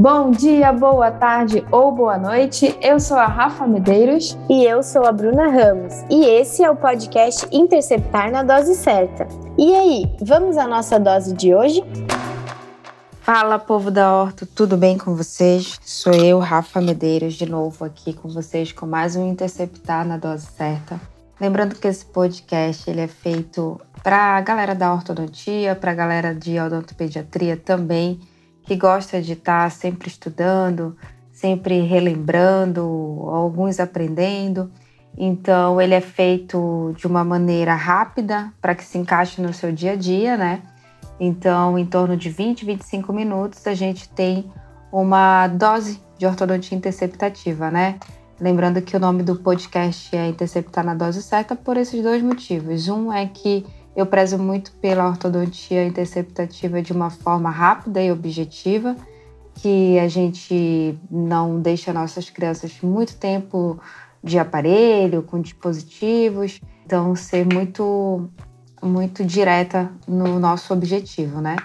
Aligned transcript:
Bom 0.00 0.30
dia, 0.30 0.72
boa 0.72 1.10
tarde 1.10 1.62
ou 1.70 1.92
boa 1.92 2.16
noite. 2.16 2.74
Eu 2.80 2.98
sou 2.98 3.18
a 3.18 3.26
Rafa 3.26 3.66
Medeiros. 3.66 4.34
E 4.48 4.64
eu 4.64 4.82
sou 4.82 5.04
a 5.04 5.12
Bruna 5.12 5.46
Ramos. 5.48 5.92
E 6.08 6.24
esse 6.24 6.64
é 6.64 6.70
o 6.70 6.74
podcast 6.74 7.46
Interceptar 7.52 8.30
na 8.30 8.42
Dose 8.42 8.76
Certa. 8.76 9.28
E 9.58 9.74
aí, 9.74 10.10
vamos 10.22 10.56
à 10.56 10.66
nossa 10.66 10.98
dose 10.98 11.34
de 11.34 11.54
hoje? 11.54 11.84
Fala, 13.20 13.58
povo 13.58 13.90
da 13.90 14.10
Horto, 14.10 14.46
tudo 14.46 14.74
bem 14.74 14.96
com 14.96 15.14
vocês? 15.14 15.78
Sou 15.82 16.14
eu, 16.14 16.38
Rafa 16.38 16.80
Medeiros, 16.80 17.34
de 17.34 17.44
novo 17.44 17.84
aqui 17.84 18.14
com 18.14 18.30
vocês 18.30 18.72
com 18.72 18.86
mais 18.86 19.16
um 19.16 19.28
Interceptar 19.28 20.06
na 20.06 20.16
Dose 20.16 20.46
Certa. 20.46 20.98
Lembrando 21.38 21.74
que 21.74 21.86
esse 21.86 22.06
podcast 22.06 22.88
ele 22.88 23.02
é 23.02 23.06
feito 23.06 23.78
para 24.02 24.38
a 24.38 24.40
galera 24.40 24.74
da 24.74 24.94
ortodontia, 24.94 25.76
para 25.76 25.90
a 25.90 25.94
galera 25.94 26.34
de 26.34 26.58
odontopediatria 26.58 27.54
também 27.54 28.18
que 28.70 28.76
gosta 28.76 29.20
de 29.20 29.32
estar 29.32 29.68
sempre 29.72 30.06
estudando, 30.06 30.96
sempre 31.32 31.80
relembrando, 31.80 32.80
alguns 33.26 33.80
aprendendo. 33.80 34.70
Então, 35.18 35.80
ele 35.80 35.92
é 35.92 36.00
feito 36.00 36.94
de 36.96 37.04
uma 37.04 37.24
maneira 37.24 37.74
rápida 37.74 38.52
para 38.62 38.76
que 38.76 38.84
se 38.84 38.96
encaixe 38.96 39.42
no 39.42 39.52
seu 39.52 39.72
dia 39.72 39.94
a 39.94 39.96
dia, 39.96 40.36
né? 40.36 40.62
Então, 41.18 41.76
em 41.76 41.84
torno 41.84 42.16
de 42.16 42.30
20, 42.30 42.64
25 42.64 43.12
minutos, 43.12 43.66
a 43.66 43.74
gente 43.74 44.08
tem 44.08 44.48
uma 44.92 45.48
dose 45.48 46.00
de 46.16 46.24
ortodontia 46.24 46.78
interceptativa, 46.78 47.72
né? 47.72 47.98
Lembrando 48.40 48.80
que 48.80 48.96
o 48.96 49.00
nome 49.00 49.24
do 49.24 49.34
podcast 49.34 50.14
é 50.14 50.28
Interceptar 50.28 50.84
na 50.84 50.94
Dose 50.94 51.24
Certa 51.24 51.56
por 51.56 51.76
esses 51.76 52.00
dois 52.04 52.22
motivos. 52.22 52.86
Um 52.86 53.12
é 53.12 53.26
que 53.26 53.66
eu 53.94 54.06
prezo 54.06 54.38
muito 54.38 54.72
pela 54.72 55.08
ortodontia 55.08 55.84
interceptativa 55.84 56.80
de 56.80 56.92
uma 56.92 57.10
forma 57.10 57.50
rápida 57.50 58.02
e 58.02 58.10
objetiva, 58.10 58.96
que 59.54 59.98
a 59.98 60.08
gente 60.08 60.98
não 61.10 61.60
deixa 61.60 61.92
nossas 61.92 62.30
crianças 62.30 62.80
muito 62.82 63.16
tempo 63.16 63.78
de 64.22 64.38
aparelho, 64.38 65.22
com 65.22 65.40
dispositivos. 65.40 66.60
Então, 66.86 67.14
ser 67.14 67.46
muito, 67.52 68.28
muito 68.82 69.24
direta 69.24 69.90
no 70.06 70.38
nosso 70.38 70.72
objetivo, 70.72 71.40
né? 71.40 71.56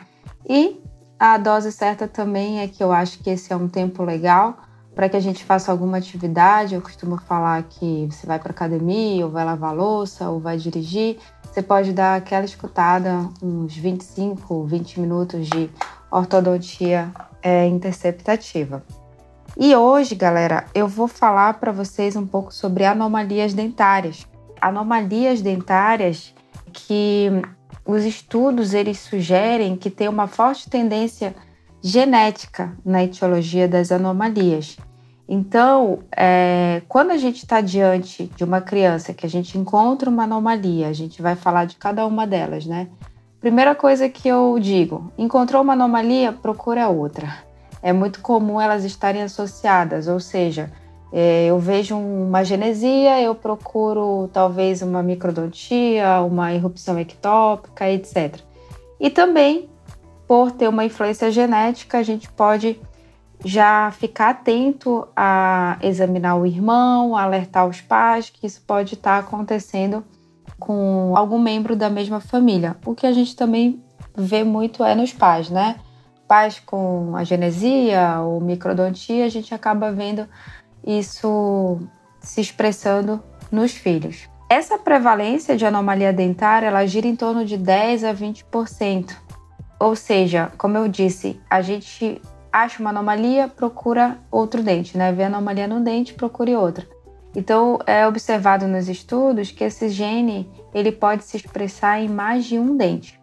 E 0.47 0.80
a 1.17 1.38
dose 1.38 1.71
certa 1.71 2.08
também 2.08 2.59
é 2.59 2.67
que 2.67 2.83
eu 2.83 2.92
acho 2.92 3.19
que 3.19 3.30
esse 3.30 3.52
é 3.53 3.55
um 3.55 3.67
tempo 3.67 4.03
legal 4.03 4.58
para 4.95 5.09
que 5.09 5.17
a 5.17 5.19
gente 5.19 5.43
faça 5.43 5.71
alguma 5.71 5.97
atividade. 5.97 6.73
Eu 6.73 6.81
costumo 6.81 7.17
falar 7.17 7.61
que 7.63 8.07
você 8.09 8.25
vai 8.25 8.39
para 8.39 8.51
academia, 8.51 9.25
ou 9.25 9.31
vai 9.31 9.43
lavar 9.43 9.75
louça, 9.75 10.29
ou 10.29 10.39
vai 10.39 10.57
dirigir. 10.57 11.17
Você 11.43 11.61
pode 11.61 11.91
dar 11.91 12.15
aquela 12.15 12.45
escutada, 12.45 13.29
uns 13.43 13.75
25, 13.75 14.63
20 14.63 15.02
minutos 15.02 15.47
de 15.47 15.69
ortodontia 16.09 17.11
é, 17.43 17.67
interceptativa. 17.67 18.81
E 19.57 19.75
hoje, 19.75 20.15
galera, 20.15 20.65
eu 20.73 20.87
vou 20.87 21.07
falar 21.07 21.55
para 21.55 21.71
vocês 21.71 22.15
um 22.15 22.25
pouco 22.25 22.53
sobre 22.53 22.85
anomalias 22.85 23.53
dentárias. 23.53 24.25
Anomalias 24.61 25.41
dentárias 25.41 26.33
que 26.73 27.30
os 27.85 28.03
estudos 28.03 28.73
eles 28.73 28.99
sugerem 28.99 29.77
que 29.77 29.89
tem 29.89 30.09
uma 30.09 30.27
forte 30.27 30.69
tendência 30.69 31.35
genética 31.86 32.75
na 32.83 33.03
etiologia 33.03 33.67
das 33.67 33.91
anomalias. 33.91 34.75
Então, 35.30 36.00
é, 36.17 36.81
quando 36.89 37.11
a 37.11 37.17
gente 37.17 37.38
está 37.38 37.61
diante 37.61 38.25
de 38.36 38.44
uma 38.44 38.59
criança 38.59 39.14
que 39.14 39.23
a 39.23 39.30
gente 39.30 39.55
encontra 39.55 40.09
uma 40.09 40.23
anomalia, 40.23 40.88
a 40.88 40.94
gente 40.94 41.22
vai 41.22 41.36
falar 41.36 41.66
de 41.66 41.75
cada 41.75 42.03
uma 42.08 42.25
delas, 42.25 42.66
né? 42.66 42.88
Primeira 43.39 43.75
coisa 43.75 44.09
que 44.09 44.27
eu 44.27 44.58
digo: 44.59 45.11
encontrou 45.16 45.61
uma 45.61 45.73
anomalia, 45.73 46.31
procura 46.31 46.89
outra. 46.89 47.31
É 47.83 47.94
muito 47.94 48.20
comum 48.20 48.59
elas 48.59 48.83
estarem 48.83 49.22
associadas, 49.22 50.08
ou 50.08 50.20
seja, 50.20 50.71
é, 51.14 51.45
eu 51.45 51.59
vejo 51.59 51.95
uma 51.95 52.43
genesia, 52.43 53.21
eu 53.21 53.36
procuro 53.36 54.27
talvez 54.33 54.82
uma 54.82 55.04
microdontia, 55.04 56.20
uma 56.21 56.52
irrupção 56.52 56.98
ectópica, 56.98 57.88
etc. 57.92 58.39
E 58.99 59.11
também 59.11 59.70
por 60.27 60.52
ter 60.52 60.67
uma 60.67 60.86
influência 60.86 61.31
genética, 61.31 61.97
a 61.97 62.03
gente 62.03 62.30
pode 62.31 62.80
já 63.43 63.91
ficar 63.91 64.30
atento 64.30 65.08
a 65.15 65.77
examinar 65.81 66.36
o 66.36 66.45
irmão, 66.45 67.15
alertar 67.15 67.67
os 67.67 67.81
pais 67.81 68.30
que 68.30 68.47
isso 68.47 68.61
pode 68.65 68.95
estar 68.95 69.19
acontecendo 69.19 70.03
com 70.59 71.14
algum 71.15 71.37
membro 71.37 71.75
da 71.75 71.89
mesma 71.89 72.19
família. 72.19 72.75
O 72.85 72.95
que 72.95 73.05
a 73.05 73.11
gente 73.11 73.35
também 73.35 73.83
vê 74.15 74.43
muito 74.43 74.83
é 74.83 74.95
nos 74.95 75.14
pais, 75.14 75.49
né? 75.49 75.75
Pais 76.27 76.59
com 76.59 77.15
a 77.15 77.23
genesia 77.23 78.19
ou 78.21 78.41
microdontia, 78.41 79.25
a 79.25 79.30
gente 79.30 79.53
acaba 79.53 79.91
vendo 79.91 80.27
isso 80.85 81.80
se 82.19 82.41
expressando 82.41 83.21
nos 83.52 83.73
filhos. 83.73 84.27
Essa 84.49 84.77
prevalência 84.77 85.58
de 85.58 85.65
anomalia 85.65 86.14
dentária, 86.14 86.67
ela 86.67 86.85
gira 86.85 87.08
em 87.08 87.15
torno 87.15 87.43
de 87.45 87.58
10 87.58 88.03
a 88.03 88.14
20%. 88.14 89.24
Ou 89.85 89.95
seja, 89.95 90.51
como 90.57 90.79
eu 90.79 90.87
disse, 90.87 91.39
a 91.47 91.61
gente 91.61 92.19
acha 92.51 92.81
uma 92.81 92.89
anomalia, 92.89 93.47
procura 93.47 94.17
outro 94.31 94.63
dente, 94.63 94.97
né? 94.97 95.11
Vê 95.11 95.25
anomalia 95.25 95.67
no 95.67 95.79
dente, 95.79 96.15
procure 96.15 96.55
outra. 96.55 96.87
Então, 97.35 97.77
é 97.85 98.07
observado 98.07 98.67
nos 98.67 98.89
estudos 98.89 99.51
que 99.51 99.63
esse 99.63 99.89
gene 99.89 100.49
ele 100.73 100.91
pode 100.91 101.23
se 101.23 101.37
expressar 101.37 102.01
em 102.01 102.09
mais 102.09 102.45
de 102.45 102.57
um 102.57 102.75
dente. 102.75 103.21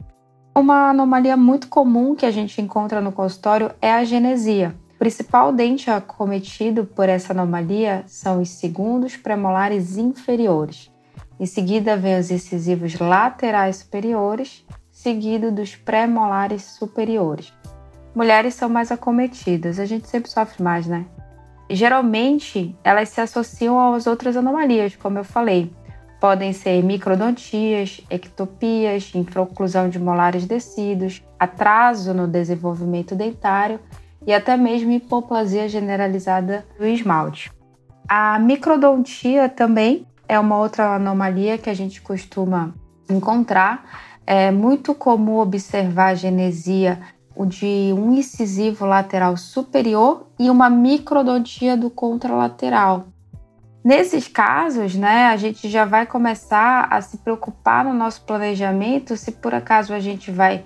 Uma 0.57 0.91
anomalia 0.91 1.37
muito 1.37 1.67
comum 1.67 2.15
que 2.15 2.25
a 2.25 2.31
gente 2.31 2.63
encontra 2.63 3.01
no 3.01 3.11
consultório 3.11 3.73
é 3.83 3.93
a 3.93 4.05
genesia. 4.05 4.73
O 4.95 4.99
principal 5.01 5.53
dente 5.53 5.91
acometido 5.91 6.85
por 6.85 7.09
essa 7.09 7.33
anomalia 7.33 8.05
são 8.07 8.41
os 8.41 8.51
segundos 8.51 9.17
premolares 9.17 9.97
inferiores. 9.97 10.93
Em 11.41 11.47
seguida, 11.47 11.97
vem 11.97 12.21
os 12.21 12.31
incisivos 12.31 13.01
laterais 13.01 13.79
superiores 13.79 14.65
seguido 15.03 15.51
dos 15.51 15.75
pré-molares 15.75 16.63
superiores. 16.63 17.53
Mulheres 18.15 18.55
são 18.55 18.69
mais 18.69 18.93
acometidas, 18.93 19.81
a 19.81 19.85
gente 19.85 20.07
sempre 20.07 20.31
sofre 20.31 20.63
mais, 20.63 20.87
né? 20.87 21.05
Geralmente, 21.69 22.77
elas 22.85 23.09
se 23.09 23.21
associam 23.21 23.95
às 23.95 24.07
outras 24.07 24.37
anomalias, 24.37 24.95
como 24.95 25.19
eu 25.19 25.25
falei. 25.25 25.73
Podem 26.21 26.53
ser 26.53 26.85
microdontias, 26.85 28.01
ectopias, 28.09 29.13
infraoclusão 29.13 29.89
de 29.89 29.99
molares 29.99 30.47
descidos, 30.47 31.21
atraso 31.37 32.15
no 32.15 32.29
desenvolvimento 32.29 33.17
dentário 33.17 33.81
e 34.25 34.33
até 34.33 34.57
mesmo 34.57 34.93
hipoplasia 34.93 35.69
generalizada 35.69 36.65
do 36.79 36.87
esmalte. 36.87 37.51
A 38.09 38.39
microdontia 38.39 39.49
também 39.49 40.07
é 40.29 40.39
uma 40.39 40.59
outra 40.59 40.95
anomalia 40.95 41.59
que 41.59 41.71
a 41.71 41.75
gente 41.75 42.01
costuma 42.01 42.73
encontrar 43.11 44.12
é 44.27 44.51
muito 44.51 44.95
comum 44.95 45.39
observar 45.39 46.09
a 46.09 46.15
genesia 46.15 47.01
de 47.47 47.93
um 47.97 48.13
incisivo 48.13 48.85
lateral 48.85 49.37
superior 49.37 50.27
e 50.39 50.51
uma 50.51 50.69
microdontia 50.69 51.77
do 51.77 51.91
contralateral. 51.91 53.07
Nesses 53.85 54.29
casos, 54.29 54.95
né, 54.95 55.27
a 55.27 55.37
gente 55.37 55.69
já 55.69 55.85
vai 55.85 56.07
começar 56.07 56.87
a 56.89 57.01
se 57.01 57.19
preocupar 57.19 57.85
no 57.85 57.93
nosso 57.93 58.23
planejamento 58.23 59.17
se 59.17 59.33
por 59.33 59.55
acaso 59.55 59.93
a 59.93 59.99
gente 59.99 60.31
vai 60.31 60.63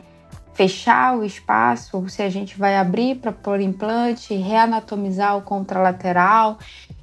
fechar 0.53 1.17
o 1.17 1.25
espaço, 1.25 2.09
se 2.09 2.23
a 2.23 2.31
gente 2.31 2.59
vai 2.59 2.77
abrir 2.77 3.17
para 3.17 3.31
pôr 3.31 3.61
implante, 3.61 4.35
reanatomizar 4.35 5.37
o 5.37 5.43
contralateral. 5.43 6.59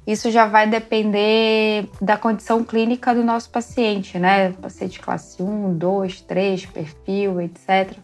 Isso 0.06 0.30
já 0.30 0.46
vai 0.46 0.68
depender 0.68 1.88
da 2.00 2.16
condição 2.16 2.62
clínica 2.62 3.14
do 3.14 3.24
nosso 3.24 3.48
paciente, 3.50 4.18
né? 4.18 4.52
Paciente 4.52 5.00
classe 5.00 5.42
1, 5.42 5.78
2, 5.78 6.20
3, 6.20 6.66
perfil, 6.66 7.40
etc. 7.40 7.96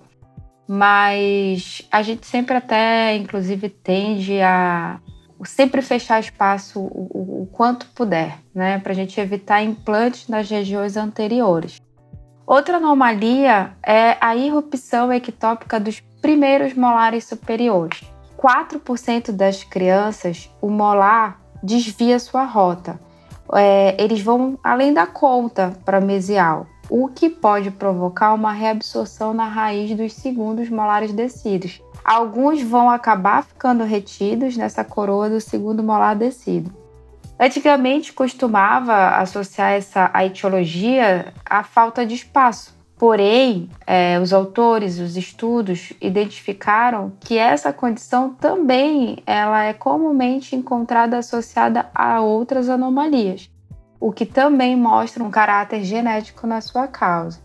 Mas 0.66 1.82
a 1.90 2.00
gente 2.00 2.26
sempre 2.26 2.56
até, 2.56 3.16
inclusive, 3.16 3.68
tende 3.68 4.40
a 4.40 4.98
sempre 5.44 5.82
fechar 5.82 6.20
espaço 6.20 6.80
o, 6.80 7.42
o, 7.42 7.46
quanto 7.52 7.86
puder, 7.88 8.38
né? 8.54 8.78
Para 8.78 8.92
a 8.92 8.94
gente 8.94 9.20
evitar 9.20 9.62
implantes 9.62 10.28
nas 10.28 10.48
regiões 10.48 10.96
anteriores. 10.96 11.80
Outra 12.46 12.78
anomalia 12.78 13.72
é 13.84 14.16
a 14.20 14.34
irrupção 14.34 15.12
ectópica 15.12 15.78
dos 15.78 16.00
primeiros 16.20 16.74
molares 16.74 17.24
superiores. 17.24 18.02
4% 18.36 19.32
das 19.32 19.62
crianças, 19.62 20.50
o 20.60 20.70
molar 20.70 21.39
desvia 21.62 22.18
sua 22.18 22.44
rota. 22.44 23.00
É, 23.52 23.96
eles 24.02 24.20
vão 24.20 24.58
além 24.62 24.92
da 24.92 25.06
conta 25.06 25.76
para 25.84 26.00
mesial, 26.00 26.66
o 26.88 27.08
que 27.08 27.28
pode 27.28 27.70
provocar 27.70 28.32
uma 28.32 28.52
reabsorção 28.52 29.34
na 29.34 29.46
raiz 29.46 29.96
dos 29.96 30.12
segundos 30.12 30.68
molares 30.68 31.12
descidos. 31.12 31.82
Alguns 32.04 32.62
vão 32.62 32.88
acabar 32.88 33.44
ficando 33.44 33.84
retidos 33.84 34.56
nessa 34.56 34.84
coroa 34.84 35.28
do 35.28 35.40
segundo 35.40 35.82
molar 35.82 36.16
descido. 36.16 36.72
Antigamente 37.38 38.12
costumava 38.12 39.16
associar 39.16 39.72
essa 39.72 40.10
a 40.12 40.24
etiologia 40.24 41.32
à 41.44 41.62
falta 41.62 42.04
de 42.04 42.14
espaço 42.14 42.79
Porém, 43.00 43.70
é, 43.86 44.20
os 44.20 44.30
autores, 44.30 44.98
os 44.98 45.16
estudos 45.16 45.90
identificaram 46.02 47.10
que 47.18 47.38
essa 47.38 47.72
condição 47.72 48.34
também 48.34 49.22
ela 49.26 49.64
é 49.64 49.72
comumente 49.72 50.54
encontrada 50.54 51.16
associada 51.16 51.88
a 51.94 52.20
outras 52.20 52.68
anomalias, 52.68 53.50
o 53.98 54.12
que 54.12 54.26
também 54.26 54.76
mostra 54.76 55.24
um 55.24 55.30
caráter 55.30 55.82
genético 55.82 56.46
na 56.46 56.60
sua 56.60 56.86
causa. 56.86 57.40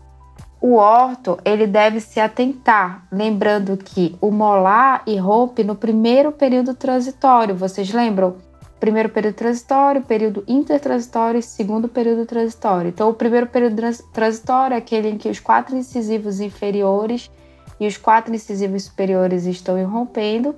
O 0.60 0.74
orto 0.74 1.38
ele 1.42 1.66
deve 1.66 2.00
se 2.00 2.20
atentar, 2.20 3.06
lembrando 3.10 3.78
que 3.78 4.14
o 4.20 4.30
molar 4.30 5.04
irrompe 5.06 5.64
no 5.64 5.74
primeiro 5.74 6.32
período 6.32 6.74
transitório. 6.74 7.56
Vocês 7.56 7.90
lembram? 7.90 8.36
Primeiro 8.78 9.08
período 9.08 9.34
transitório, 9.34 10.02
período 10.02 10.44
intertransitório 10.46 11.38
e 11.38 11.42
segundo 11.42 11.88
período 11.88 12.26
transitório. 12.26 12.88
Então, 12.88 13.08
o 13.08 13.14
primeiro 13.14 13.46
período 13.46 13.80
transitório 14.12 14.74
é 14.74 14.78
aquele 14.78 15.08
em 15.08 15.18
que 15.18 15.28
os 15.28 15.40
quatro 15.40 15.76
incisivos 15.76 16.40
inferiores 16.40 17.30
e 17.80 17.86
os 17.86 17.96
quatro 17.96 18.34
incisivos 18.34 18.84
superiores 18.84 19.44
estão 19.44 19.78
irrompendo, 19.78 20.54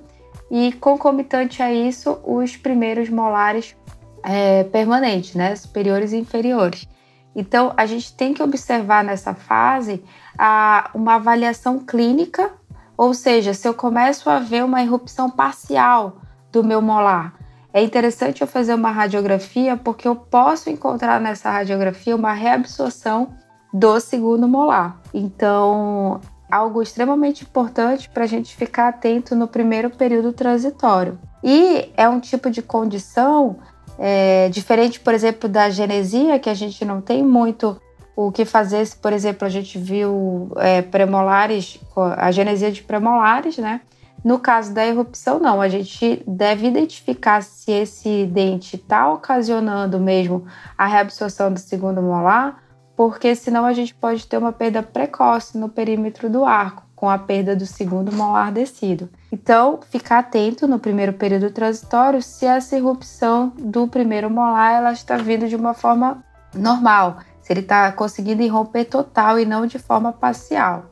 e 0.49 0.71
concomitante 0.73 1.61
a 1.61 1.71
isso, 1.71 2.19
os 2.23 2.57
primeiros 2.57 3.09
molares 3.09 3.75
é, 4.23 4.63
permanentes, 4.63 5.35
né, 5.35 5.55
superiores 5.55 6.11
e 6.11 6.17
inferiores. 6.17 6.87
Então, 7.35 7.73
a 7.77 7.85
gente 7.85 8.13
tem 8.13 8.33
que 8.33 8.41
observar 8.41 9.03
nessa 9.03 9.33
fase 9.35 10.03
a, 10.37 10.89
uma 10.93 11.15
avaliação 11.15 11.79
clínica, 11.79 12.51
ou 12.97 13.13
seja, 13.13 13.53
se 13.53 13.67
eu 13.67 13.73
começo 13.73 14.29
a 14.29 14.39
ver 14.39 14.65
uma 14.65 14.81
irrupção 14.81 15.29
parcial 15.29 16.17
do 16.51 16.63
meu 16.63 16.81
molar, 16.81 17.38
é 17.73 17.83
interessante 17.83 18.41
eu 18.41 18.47
fazer 18.47 18.73
uma 18.73 18.91
radiografia 18.91 19.77
porque 19.77 20.07
eu 20.07 20.15
posso 20.15 20.69
encontrar 20.69 21.19
nessa 21.21 21.51
radiografia 21.51 22.15
uma 22.15 22.33
reabsorção 22.33 23.29
do 23.71 23.99
segundo 23.99 24.47
molar. 24.47 24.99
Então, 25.13 26.19
algo 26.49 26.81
extremamente 26.81 27.43
importante 27.43 28.09
para 28.09 28.23
a 28.23 28.27
gente 28.27 28.55
ficar 28.55 28.87
atento 28.87 29.35
no 29.35 29.47
primeiro 29.47 29.89
período 29.89 30.33
transitório. 30.33 31.19
E 31.43 31.91
é 31.95 32.09
um 32.09 32.19
tipo 32.19 32.49
de 32.49 32.61
condição 32.61 33.57
é, 33.97 34.49
diferente, 34.49 34.99
por 34.99 35.13
exemplo, 35.13 35.47
da 35.47 35.69
genesia, 35.69 36.39
que 36.39 36.49
a 36.49 36.53
gente 36.53 36.83
não 36.83 37.01
tem 37.01 37.23
muito 37.23 37.79
o 38.15 38.31
que 38.31 38.43
fazer 38.43 38.85
se, 38.85 38.97
por 38.97 39.13
exemplo, 39.13 39.45
a 39.45 39.49
gente 39.49 39.77
viu 39.77 40.51
é, 40.57 40.81
premolares, 40.81 41.79
a 42.17 42.31
genesia 42.31 42.71
de 42.71 42.81
premolares, 42.83 43.57
né? 43.57 43.81
No 44.23 44.39
caso 44.39 44.73
da 44.73 44.85
erupção, 44.85 45.39
não. 45.39 45.61
A 45.61 45.69
gente 45.69 46.23
deve 46.27 46.67
identificar 46.67 47.41
se 47.41 47.71
esse 47.71 48.25
dente 48.25 48.75
está 48.75 49.11
ocasionando 49.11 49.99
mesmo 49.99 50.45
a 50.77 50.85
reabsorção 50.85 51.51
do 51.51 51.59
segundo 51.59 52.01
molar, 52.01 52.63
porque 52.95 53.33
senão 53.33 53.65
a 53.65 53.73
gente 53.73 53.95
pode 53.95 54.27
ter 54.27 54.37
uma 54.37 54.51
perda 54.51 54.83
precoce 54.83 55.57
no 55.57 55.69
perímetro 55.69 56.29
do 56.29 56.43
arco, 56.43 56.83
com 56.95 57.09
a 57.09 57.17
perda 57.17 57.55
do 57.55 57.65
segundo 57.65 58.11
molar 58.11 58.51
descido. 58.51 59.09
Então, 59.31 59.79
ficar 59.89 60.19
atento 60.19 60.67
no 60.67 60.79
primeiro 60.79 61.13
período 61.13 61.49
transitório 61.49 62.21
se 62.21 62.45
essa 62.45 62.75
erupção 62.75 63.53
do 63.57 63.87
primeiro 63.87 64.29
molar 64.29 64.73
ela 64.73 64.91
está 64.91 65.15
vindo 65.15 65.47
de 65.47 65.55
uma 65.55 65.73
forma 65.73 66.21
normal, 66.53 67.19
se 67.41 67.53
ele 67.53 67.61
está 67.61 67.89
conseguindo 67.93 68.41
irromper 68.41 68.83
total 68.83 69.39
e 69.39 69.45
não 69.45 69.65
de 69.65 69.79
forma 69.79 70.11
parcial. 70.11 70.85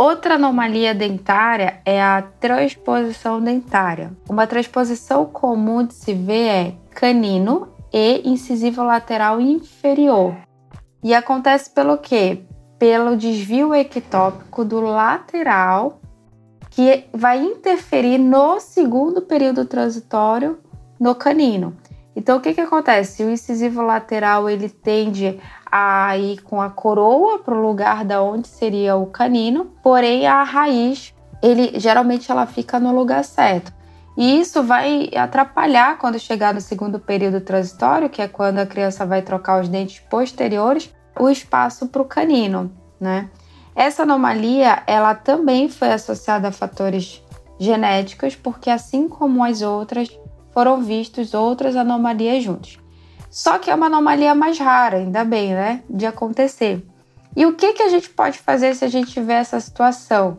Outra 0.00 0.36
anomalia 0.36 0.94
dentária 0.94 1.82
é 1.84 2.02
a 2.02 2.22
transposição 2.22 3.38
dentária. 3.38 4.10
Uma 4.30 4.46
transposição 4.46 5.26
comum 5.26 5.84
de 5.84 5.92
se 5.92 6.14
ver 6.14 6.48
é 6.48 6.74
canino 6.94 7.68
e 7.92 8.22
incisivo 8.24 8.82
lateral 8.82 9.38
inferior. 9.42 10.34
E 11.04 11.12
acontece 11.12 11.68
pelo 11.68 11.98
quê? 11.98 12.40
Pelo 12.78 13.14
desvio 13.14 13.74
ectópico 13.74 14.64
do 14.64 14.80
lateral 14.80 16.00
que 16.70 17.04
vai 17.12 17.38
interferir 17.38 18.16
no 18.16 18.58
segundo 18.58 19.20
período 19.20 19.66
transitório 19.66 20.60
no 20.98 21.14
canino. 21.14 21.76
Então, 22.16 22.38
o 22.38 22.40
que, 22.40 22.54
que 22.54 22.60
acontece? 22.62 23.22
O 23.22 23.30
incisivo 23.30 23.82
lateral 23.82 24.48
ele 24.48 24.70
tende 24.70 25.38
a 25.70 26.16
ir 26.16 26.42
com 26.42 26.60
a 26.60 26.70
coroa 26.70 27.38
para 27.38 27.54
o 27.54 27.62
lugar 27.62 28.04
da 28.04 28.22
onde 28.22 28.48
seria 28.48 28.96
o 28.96 29.06
canino, 29.06 29.66
porém 29.82 30.26
a 30.26 30.42
raiz, 30.42 31.14
ele 31.42 31.78
geralmente 31.78 32.30
ela 32.30 32.46
fica 32.46 32.80
no 32.80 32.92
lugar 32.92 33.24
certo. 33.24 33.72
E 34.16 34.40
isso 34.40 34.62
vai 34.62 35.08
atrapalhar 35.16 35.96
quando 35.98 36.18
chegar 36.18 36.52
no 36.52 36.60
segundo 36.60 36.98
período 36.98 37.40
transitório, 37.40 38.10
que 38.10 38.20
é 38.20 38.28
quando 38.28 38.58
a 38.58 38.66
criança 38.66 39.06
vai 39.06 39.22
trocar 39.22 39.60
os 39.60 39.68
dentes 39.68 40.00
posteriores, 40.00 40.92
o 41.18 41.28
espaço 41.28 41.86
para 41.86 42.02
o 42.02 42.04
canino, 42.04 42.72
né? 43.00 43.30
Essa 43.74 44.02
anomalia, 44.02 44.82
ela 44.86 45.14
também 45.14 45.68
foi 45.68 45.92
associada 45.92 46.48
a 46.48 46.52
fatores 46.52 47.22
genéticos, 47.58 48.34
porque 48.34 48.68
assim 48.68 49.08
como 49.08 49.44
as 49.44 49.62
outras, 49.62 50.08
foram 50.52 50.82
vistos 50.82 51.34
outras 51.34 51.76
anomalias 51.76 52.42
juntos. 52.42 52.79
Só 53.30 53.58
que 53.58 53.70
é 53.70 53.74
uma 53.74 53.86
anomalia 53.86 54.34
mais 54.34 54.58
rara, 54.58 54.96
ainda 54.98 55.24
bem, 55.24 55.54
né? 55.54 55.82
De 55.88 56.04
acontecer. 56.04 56.84
E 57.36 57.46
o 57.46 57.54
que, 57.54 57.74
que 57.74 57.82
a 57.82 57.88
gente 57.88 58.10
pode 58.10 58.38
fazer 58.38 58.74
se 58.74 58.84
a 58.84 58.88
gente 58.88 59.12
tiver 59.12 59.40
essa 59.40 59.60
situação? 59.60 60.38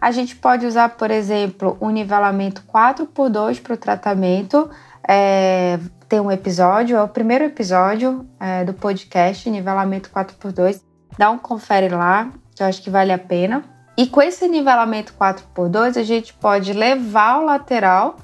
A 0.00 0.10
gente 0.10 0.34
pode 0.34 0.64
usar, 0.64 0.88
por 0.90 1.10
exemplo, 1.10 1.76
um 1.80 1.90
nivelamento 1.90 2.62
4x2 2.72 3.60
para 3.60 3.74
o 3.74 3.76
tratamento. 3.76 4.70
É, 5.06 5.78
tem 6.08 6.18
um 6.18 6.30
episódio, 6.30 6.96
é 6.96 7.02
o 7.02 7.08
primeiro 7.08 7.44
episódio 7.44 8.26
é, 8.40 8.64
do 8.64 8.72
podcast, 8.72 9.48
nivelamento 9.50 10.08
4x2. 10.08 10.80
Dá 11.18 11.30
um 11.30 11.36
confere 11.36 11.90
lá, 11.90 12.32
que 12.56 12.62
eu 12.62 12.66
acho 12.66 12.80
que 12.80 12.88
vale 12.88 13.12
a 13.12 13.18
pena. 13.18 13.62
E 13.96 14.06
com 14.06 14.22
esse 14.22 14.48
nivelamento 14.48 15.12
4x2, 15.20 15.98
a 15.98 16.02
gente 16.02 16.32
pode 16.32 16.72
levar 16.72 17.40
o 17.40 17.44
lateral 17.44 18.16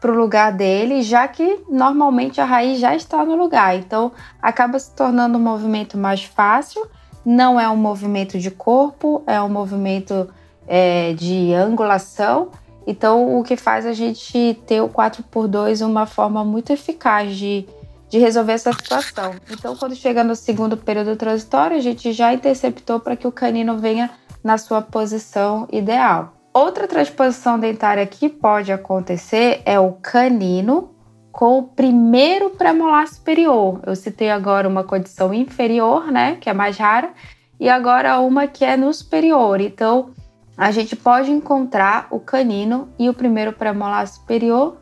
para 0.00 0.10
o 0.10 0.16
lugar 0.16 0.52
dele, 0.52 1.02
já 1.02 1.28
que 1.28 1.60
normalmente 1.68 2.40
a 2.40 2.44
raiz 2.44 2.80
já 2.80 2.96
está 2.96 3.24
no 3.24 3.36
lugar. 3.36 3.76
Então 3.76 4.10
acaba 4.40 4.78
se 4.78 4.94
tornando 4.94 5.36
um 5.36 5.40
movimento 5.40 5.98
mais 5.98 6.24
fácil. 6.24 6.88
Não 7.24 7.60
é 7.60 7.68
um 7.68 7.76
movimento 7.76 8.38
de 8.38 8.50
corpo, 8.50 9.22
é 9.26 9.40
um 9.42 9.48
movimento 9.48 10.28
é, 10.66 11.12
de 11.12 11.52
angulação. 11.52 12.48
Então 12.86 13.38
o 13.38 13.44
que 13.44 13.56
faz 13.56 13.84
a 13.84 13.92
gente 13.92 14.58
ter 14.66 14.80
o 14.80 14.88
4x2 14.88 15.86
uma 15.86 16.06
forma 16.06 16.42
muito 16.44 16.72
eficaz 16.72 17.36
de, 17.36 17.68
de 18.08 18.18
resolver 18.18 18.52
essa 18.52 18.72
situação. 18.72 19.34
Então 19.50 19.76
quando 19.76 19.94
chega 19.94 20.24
no 20.24 20.34
segundo 20.34 20.78
período 20.78 21.14
transitório, 21.14 21.76
a 21.76 21.80
gente 21.80 22.10
já 22.12 22.32
interceptou 22.32 22.98
para 22.98 23.16
que 23.16 23.26
o 23.26 23.32
canino 23.32 23.76
venha 23.76 24.10
na 24.42 24.56
sua 24.56 24.80
posição 24.80 25.68
ideal. 25.70 26.39
Outra 26.52 26.88
transposição 26.88 27.60
dentária 27.60 28.04
que 28.04 28.28
pode 28.28 28.72
acontecer 28.72 29.62
é 29.64 29.78
o 29.78 29.92
canino 29.92 30.90
com 31.30 31.60
o 31.60 31.62
primeiro 31.62 32.50
premolar 32.50 33.06
superior. 33.06 33.80
Eu 33.86 33.94
citei 33.94 34.30
agora 34.30 34.68
uma 34.68 34.82
condição 34.82 35.32
inferior, 35.32 36.10
né, 36.10 36.38
que 36.40 36.50
é 36.50 36.52
mais 36.52 36.76
rara, 36.76 37.10
e 37.58 37.68
agora 37.68 38.18
uma 38.18 38.48
que 38.48 38.64
é 38.64 38.76
no 38.76 38.92
superior. 38.92 39.60
Então, 39.60 40.10
a 40.56 40.72
gente 40.72 40.96
pode 40.96 41.30
encontrar 41.30 42.08
o 42.10 42.18
canino 42.18 42.88
e 42.98 43.08
o 43.08 43.14
primeiro 43.14 43.52
premolar 43.52 44.08
superior 44.08 44.76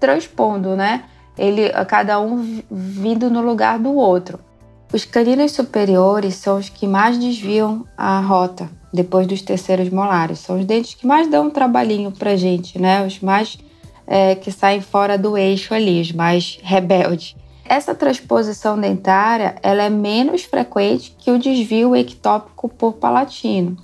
transpondo, 0.00 0.74
né? 0.74 1.04
Ele, 1.38 1.70
cada 1.86 2.20
um 2.20 2.62
vindo 2.68 3.30
no 3.30 3.40
lugar 3.40 3.78
do 3.78 3.94
outro. 3.94 4.40
Os 4.92 5.04
caninos 5.04 5.52
superiores 5.52 6.34
são 6.34 6.58
os 6.58 6.68
que 6.68 6.88
mais 6.88 7.16
desviam 7.16 7.86
a 7.96 8.18
rota 8.18 8.81
depois 8.92 9.26
dos 9.26 9.42
terceiros 9.42 9.88
molares. 9.90 10.40
São 10.40 10.58
os 10.58 10.64
dentes 10.64 10.94
que 10.94 11.06
mais 11.06 11.28
dão 11.28 11.46
um 11.46 11.50
trabalhinho 11.50 12.10
pra 12.12 12.36
gente, 12.36 12.78
né? 12.78 13.04
Os 13.06 13.20
mais 13.20 13.58
é, 14.06 14.34
que 14.34 14.50
saem 14.50 14.80
fora 14.80 15.16
do 15.16 15.36
eixo 15.36 15.74
ali, 15.74 16.00
os 16.00 16.12
mais 16.12 16.58
rebeldes. 16.62 17.34
Essa 17.64 17.94
transposição 17.94 18.78
dentária 18.78 19.56
ela 19.62 19.84
é 19.84 19.90
menos 19.90 20.42
frequente 20.42 21.16
que 21.18 21.30
o 21.30 21.38
desvio 21.38 21.96
ectópico 21.96 22.68
por 22.68 22.94
palatino, 22.94 23.76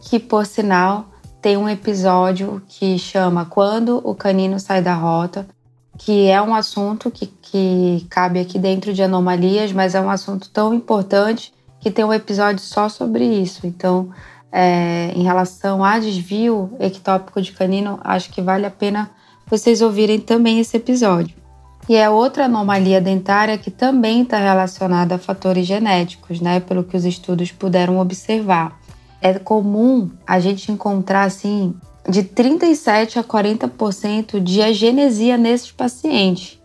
que 0.00 0.18
por 0.18 0.46
sinal 0.46 1.06
tem 1.42 1.56
um 1.56 1.68
episódio 1.68 2.62
que 2.66 2.98
chama 2.98 3.44
Quando 3.44 4.00
o 4.04 4.14
canino 4.14 4.58
sai 4.58 4.80
da 4.80 4.94
rota, 4.94 5.46
que 5.98 6.28
é 6.28 6.40
um 6.40 6.54
assunto 6.54 7.10
que, 7.10 7.26
que 7.26 8.06
cabe 8.10 8.40
aqui 8.40 8.58
dentro 8.58 8.92
de 8.92 9.02
anomalias, 9.02 9.72
mas 9.72 9.94
é 9.94 10.00
um 10.00 10.10
assunto 10.10 10.48
tão 10.50 10.72
importante 10.74 11.52
que 11.80 11.90
tem 11.90 12.04
um 12.04 12.12
episódio 12.12 12.60
só 12.60 12.88
sobre 12.88 13.24
isso. 13.24 13.66
Então, 13.66 14.10
é, 14.58 15.12
em 15.14 15.22
relação 15.22 15.84
a 15.84 15.98
desvio 15.98 16.70
ectópico 16.80 17.42
de 17.42 17.52
canino, 17.52 18.00
acho 18.02 18.30
que 18.30 18.40
vale 18.40 18.64
a 18.64 18.70
pena 18.70 19.10
vocês 19.46 19.82
ouvirem 19.82 20.18
também 20.18 20.58
esse 20.58 20.78
episódio. 20.78 21.36
E 21.86 21.94
é 21.94 22.08
outra 22.08 22.46
anomalia 22.46 22.98
dentária 22.98 23.58
que 23.58 23.70
também 23.70 24.22
está 24.22 24.38
relacionada 24.38 25.16
a 25.16 25.18
fatores 25.18 25.66
genéticos, 25.66 26.40
né? 26.40 26.58
Pelo 26.58 26.82
que 26.82 26.96
os 26.96 27.04
estudos 27.04 27.52
puderam 27.52 27.98
observar. 27.98 28.80
É 29.20 29.34
comum 29.34 30.10
a 30.26 30.40
gente 30.40 30.72
encontrar 30.72 31.24
assim 31.24 31.74
de 32.08 32.22
37 32.22 33.18
a 33.18 33.24
40% 33.24 34.40
de 34.40 34.62
agenesia 34.62 35.36
nesses 35.36 35.70
pacientes. 35.70 36.58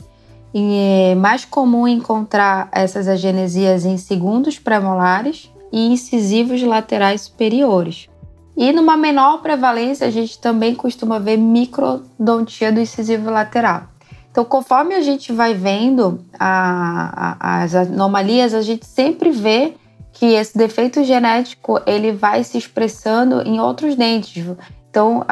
E 0.53 1.11
é 1.11 1.15
mais 1.15 1.43
comum 1.43 1.85
encontrar 1.85 2.69
essas 2.71 3.09
agenesias 3.09 3.83
em 3.83 3.97
segundos 3.97 4.57
pré-molares 4.57 5.51
e 5.71 5.87
incisivos 5.87 6.61
laterais 6.61 7.21
superiores. 7.21 8.09
E 8.55 8.71
numa 8.73 8.97
menor 8.97 9.41
prevalência, 9.41 10.07
a 10.07 10.11
gente 10.11 10.39
também 10.39 10.75
costuma 10.75 11.19
ver 11.19 11.37
microdontia 11.37 12.71
do 12.71 12.81
incisivo 12.81 13.29
lateral. 13.29 13.83
Então, 14.29 14.45
conforme 14.45 14.95
a 14.95 15.01
gente 15.01 15.33
vai 15.33 15.53
vendo 15.53 16.23
a, 16.39 17.35
a, 17.39 17.63
as 17.63 17.75
anomalias, 17.75 18.53
a 18.53 18.61
gente 18.61 18.85
sempre 18.85 19.29
vê 19.29 19.73
que 20.13 20.25
esse 20.25 20.57
defeito 20.57 21.03
genético 21.03 21.79
ele 21.85 22.11
vai 22.11 22.43
se 22.43 22.57
expressando 22.57 23.41
em 23.41 23.59
outros 23.59 23.95
dentes. 23.95 24.45
Então, 24.89 25.25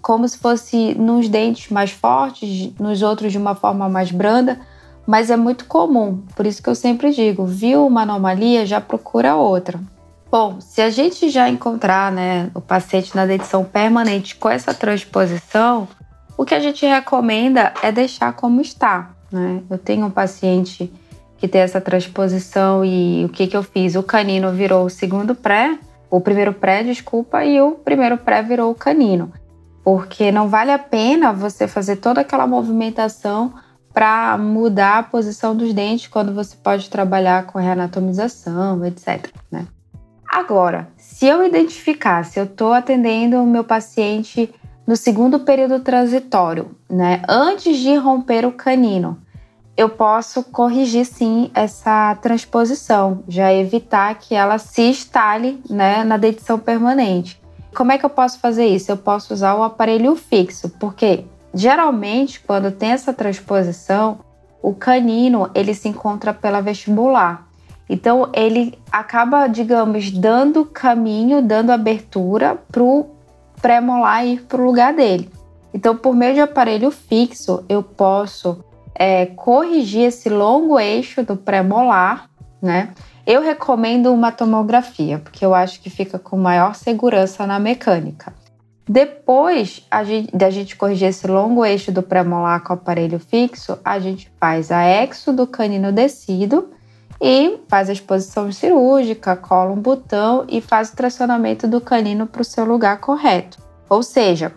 como 0.00 0.28
se 0.28 0.38
fosse 0.38 0.94
nos 0.94 1.28
dentes 1.28 1.70
mais 1.70 1.90
fortes, 1.90 2.72
nos 2.78 3.02
outros 3.02 3.32
de 3.32 3.38
uma 3.38 3.54
forma 3.54 3.88
mais 3.88 4.12
branda, 4.12 4.60
mas 5.06 5.30
é 5.30 5.36
muito 5.36 5.66
comum. 5.66 6.22
Por 6.34 6.46
isso 6.46 6.62
que 6.62 6.68
eu 6.68 6.74
sempre 6.74 7.12
digo, 7.12 7.46
viu 7.46 7.86
uma 7.86 8.02
anomalia, 8.02 8.66
já 8.66 8.80
procura 8.80 9.36
outra. 9.36 9.78
Bom, 10.30 10.60
se 10.60 10.82
a 10.82 10.90
gente 10.90 11.30
já 11.30 11.48
encontrar 11.48 12.10
né, 12.10 12.50
o 12.52 12.60
paciente 12.60 13.14
na 13.14 13.24
dentição 13.24 13.64
permanente 13.64 14.34
com 14.34 14.50
essa 14.50 14.74
transposição, 14.74 15.86
o 16.36 16.44
que 16.44 16.54
a 16.54 16.60
gente 16.60 16.84
recomenda 16.84 17.72
é 17.82 17.92
deixar 17.92 18.32
como 18.32 18.60
está. 18.60 19.12
Né? 19.30 19.62
Eu 19.70 19.78
tenho 19.78 20.06
um 20.06 20.10
paciente 20.10 20.92
que 21.38 21.46
tem 21.46 21.60
essa 21.60 21.80
transposição 21.80 22.84
e 22.84 23.24
o 23.24 23.28
que, 23.28 23.46
que 23.46 23.56
eu 23.56 23.62
fiz? 23.62 23.94
O 23.94 24.02
canino 24.02 24.50
virou 24.50 24.86
o 24.86 24.90
segundo 24.90 25.34
pré, 25.34 25.78
o 26.10 26.20
primeiro 26.20 26.52
pré, 26.52 26.82
desculpa, 26.82 27.44
e 27.44 27.60
o 27.60 27.72
primeiro 27.72 28.18
pré 28.18 28.42
virou 28.42 28.70
o 28.70 28.74
canino. 28.74 29.32
Porque 29.84 30.32
não 30.32 30.48
vale 30.48 30.72
a 30.72 30.78
pena 30.78 31.32
você 31.32 31.68
fazer 31.68 31.96
toda 31.96 32.20
aquela 32.20 32.46
movimentação 32.46 33.54
para 33.96 34.36
mudar 34.36 34.98
a 34.98 35.02
posição 35.02 35.56
dos 35.56 35.72
dentes 35.72 36.06
quando 36.06 36.34
você 36.34 36.54
pode 36.54 36.90
trabalhar 36.90 37.46
com 37.46 37.58
reanatomização, 37.58 38.84
etc. 38.84 39.30
Né? 39.50 39.66
Agora, 40.28 40.88
se 40.98 41.24
eu 41.24 41.42
identificar, 41.42 42.22
se 42.22 42.38
eu 42.38 42.44
estou 42.44 42.74
atendendo 42.74 43.42
o 43.42 43.46
meu 43.46 43.64
paciente 43.64 44.52
no 44.86 44.96
segundo 44.96 45.40
período 45.40 45.80
transitório, 45.80 46.72
né, 46.90 47.22
antes 47.26 47.78
de 47.78 47.96
romper 47.96 48.44
o 48.44 48.52
canino, 48.52 49.18
eu 49.74 49.88
posso 49.88 50.42
corrigir 50.42 51.06
sim 51.06 51.50
essa 51.54 52.14
transposição, 52.16 53.24
já 53.26 53.50
evitar 53.50 54.14
que 54.16 54.34
ela 54.34 54.58
se 54.58 54.82
instale 54.82 55.58
né, 55.70 56.04
na 56.04 56.18
dentição 56.18 56.58
permanente. 56.58 57.40
Como 57.74 57.92
é 57.92 57.96
que 57.96 58.04
eu 58.04 58.10
posso 58.10 58.40
fazer 58.40 58.66
isso? 58.66 58.92
Eu 58.92 58.98
posso 58.98 59.32
usar 59.32 59.54
o 59.54 59.62
aparelho 59.62 60.14
fixo, 60.16 60.68
porque 60.78 61.24
geralmente 61.54 62.40
quando 62.40 62.70
tem 62.70 62.90
essa 62.90 63.12
transposição, 63.12 64.20
o 64.62 64.74
canino 64.74 65.50
ele 65.54 65.74
se 65.74 65.88
encontra 65.88 66.32
pela 66.34 66.60
vestibular. 66.60 67.46
Então 67.88 68.30
ele 68.34 68.78
acaba, 68.90 69.46
digamos, 69.46 70.10
dando 70.10 70.64
caminho, 70.64 71.40
dando 71.40 71.70
abertura 71.70 72.56
para 72.70 72.82
o 72.82 73.06
pré-molar 73.60 74.26
ir 74.26 74.42
para 74.42 74.60
o 74.60 74.64
lugar 74.64 74.92
dele. 74.92 75.30
Então, 75.72 75.96
por 75.96 76.14
meio 76.14 76.34
de 76.34 76.40
aparelho 76.40 76.90
fixo, 76.90 77.64
eu 77.68 77.82
posso 77.82 78.64
é, 78.94 79.26
corrigir 79.26 80.06
esse 80.06 80.28
longo 80.28 80.80
eixo 80.80 81.22
do 81.22 81.36
pré-molar, 81.36 82.30
né? 82.62 82.94
Eu 83.26 83.42
recomendo 83.42 84.12
uma 84.12 84.32
tomografia, 84.32 85.18
porque 85.18 85.44
eu 85.44 85.54
acho 85.54 85.80
que 85.80 85.90
fica 85.90 86.18
com 86.18 86.36
maior 86.36 86.74
segurança 86.74 87.46
na 87.46 87.58
mecânica. 87.58 88.32
Depois 88.88 89.84
a 89.90 90.04
gente, 90.04 90.36
da 90.36 90.48
gente 90.48 90.76
corrigir 90.76 91.08
esse 91.08 91.26
longo 91.26 91.64
eixo 91.64 91.90
do 91.90 92.02
pré-molar 92.02 92.62
com 92.62 92.72
o 92.72 92.76
aparelho 92.76 93.18
fixo, 93.18 93.78
a 93.84 93.98
gente 93.98 94.30
faz 94.38 94.70
a 94.70 94.84
exo 94.84 95.32
do 95.32 95.46
canino 95.46 95.90
descido 95.90 96.68
e 97.20 97.58
faz 97.68 97.90
a 97.90 97.92
exposição 97.92 98.52
cirúrgica, 98.52 99.34
cola 99.34 99.72
um 99.72 99.80
botão 99.80 100.44
e 100.48 100.60
faz 100.60 100.90
o 100.90 100.96
tracionamento 100.96 101.66
do 101.66 101.80
canino 101.80 102.26
para 102.26 102.42
o 102.42 102.44
seu 102.44 102.64
lugar 102.64 103.00
correto. 103.00 103.58
Ou 103.88 104.02
seja, 104.02 104.52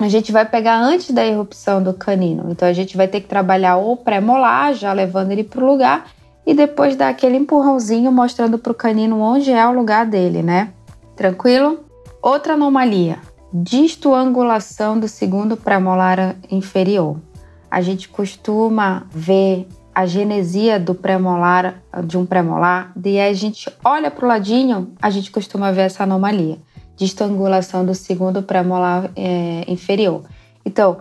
a 0.00 0.08
gente 0.08 0.32
vai 0.32 0.44
pegar 0.44 0.80
antes 0.80 1.12
da 1.12 1.24
erupção 1.24 1.80
do 1.80 1.94
canino. 1.94 2.46
Então 2.50 2.66
a 2.66 2.72
gente 2.72 2.96
vai 2.96 3.06
ter 3.06 3.20
que 3.20 3.28
trabalhar 3.28 3.76
o 3.76 3.96
pré-molar, 3.96 4.74
já 4.74 4.92
levando 4.92 5.30
ele 5.30 5.44
para 5.44 5.62
o 5.62 5.66
lugar, 5.66 6.10
e 6.44 6.54
depois 6.54 6.96
dar 6.96 7.10
aquele 7.10 7.36
empurrãozinho 7.36 8.10
mostrando 8.10 8.58
para 8.58 8.72
o 8.72 8.74
canino 8.74 9.20
onde 9.20 9.52
é 9.52 9.64
o 9.64 9.72
lugar 9.72 10.06
dele, 10.06 10.42
né? 10.42 10.72
Tranquilo? 11.14 11.84
Outra 12.22 12.54
anomalia: 12.54 13.18
distoangulação 13.52 14.98
do 14.98 15.08
segundo 15.08 15.56
pré-molar 15.56 16.36
inferior. 16.50 17.16
A 17.70 17.80
gente 17.80 18.08
costuma 18.08 19.06
ver 19.10 19.66
a 19.94 20.06
genesia 20.06 20.78
do 20.78 20.94
pré-molar, 20.94 21.82
de 22.04 22.16
um 22.16 22.24
pré-molar, 22.24 22.92
e 23.04 23.20
a 23.20 23.32
gente 23.32 23.68
olha 23.84 24.10
para 24.10 24.24
o 24.24 24.28
ladinho, 24.28 24.92
a 25.02 25.10
gente 25.10 25.30
costuma 25.30 25.72
ver 25.72 25.82
essa 25.82 26.04
anomalia 26.04 26.58
de 26.96 27.04
estrangulação 27.04 27.84
do 27.84 27.94
segundo 27.94 28.42
pré-molar 28.42 29.10
é, 29.16 29.64
inferior. 29.66 30.22
Então, 30.64 30.98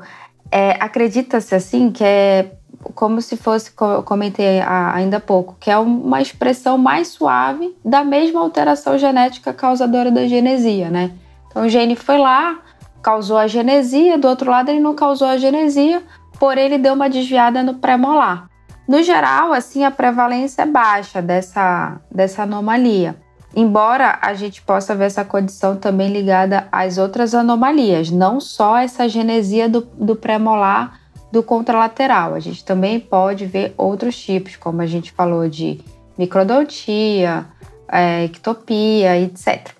é, 0.51 0.71
acredita-se 0.79 1.53
assim 1.53 1.91
que 1.91 2.03
é 2.03 2.53
como 2.95 3.21
se 3.21 3.35
fosse, 3.35 3.71
comentei 4.05 4.61
ainda 4.61 5.17
há 5.17 5.19
pouco, 5.19 5.57
que 5.59 5.69
é 5.69 5.77
uma 5.77 6.21
expressão 6.21 6.77
mais 6.77 7.09
suave 7.09 7.75
da 7.83 8.03
mesma 8.03 8.39
alteração 8.39 8.97
genética 8.97 9.51
causadora 9.51 10.09
da 10.09 10.25
genesia, 10.25 10.89
né? 10.89 11.11
Então 11.49 11.65
o 11.65 11.69
gene 11.69 11.95
foi 11.95 12.17
lá, 12.17 12.59
causou 13.01 13.37
a 13.37 13.47
genesia, 13.47 14.17
do 14.17 14.27
outro 14.27 14.49
lado 14.49 14.69
ele 14.69 14.79
não 14.79 14.95
causou 14.95 15.27
a 15.27 15.37
genesia, 15.37 16.03
porém 16.39 16.65
ele 16.65 16.77
deu 16.77 16.93
uma 16.93 17.09
desviada 17.09 17.63
no 17.63 17.75
pré-molar. 17.75 18.49
No 18.87 19.03
geral, 19.03 19.53
assim, 19.53 19.83
a 19.83 19.91
prevalência 19.91 20.63
é 20.63 20.65
baixa 20.65 21.21
dessa, 21.21 22.01
dessa 22.11 22.43
anomalia. 22.43 23.15
Embora 23.55 24.17
a 24.21 24.33
gente 24.33 24.61
possa 24.61 24.95
ver 24.95 25.05
essa 25.05 25.25
condição 25.25 25.75
também 25.75 26.11
ligada 26.11 26.67
às 26.71 26.97
outras 26.97 27.33
anomalias, 27.33 28.11
não 28.11 28.39
só 28.39 28.77
essa 28.77 29.07
genesia 29.09 29.67
do, 29.67 29.81
do 29.81 30.15
pré-molar 30.15 30.99
do 31.31 31.43
contralateral. 31.43 32.33
A 32.33 32.39
gente 32.39 32.63
também 32.63 32.99
pode 32.99 33.45
ver 33.45 33.73
outros 33.77 34.17
tipos, 34.17 34.55
como 34.55 34.81
a 34.81 34.85
gente 34.85 35.11
falou 35.11 35.47
de 35.47 35.79
microdontia, 36.17 37.45
é, 37.91 38.25
ectopia, 38.25 39.17
etc. 39.19 39.78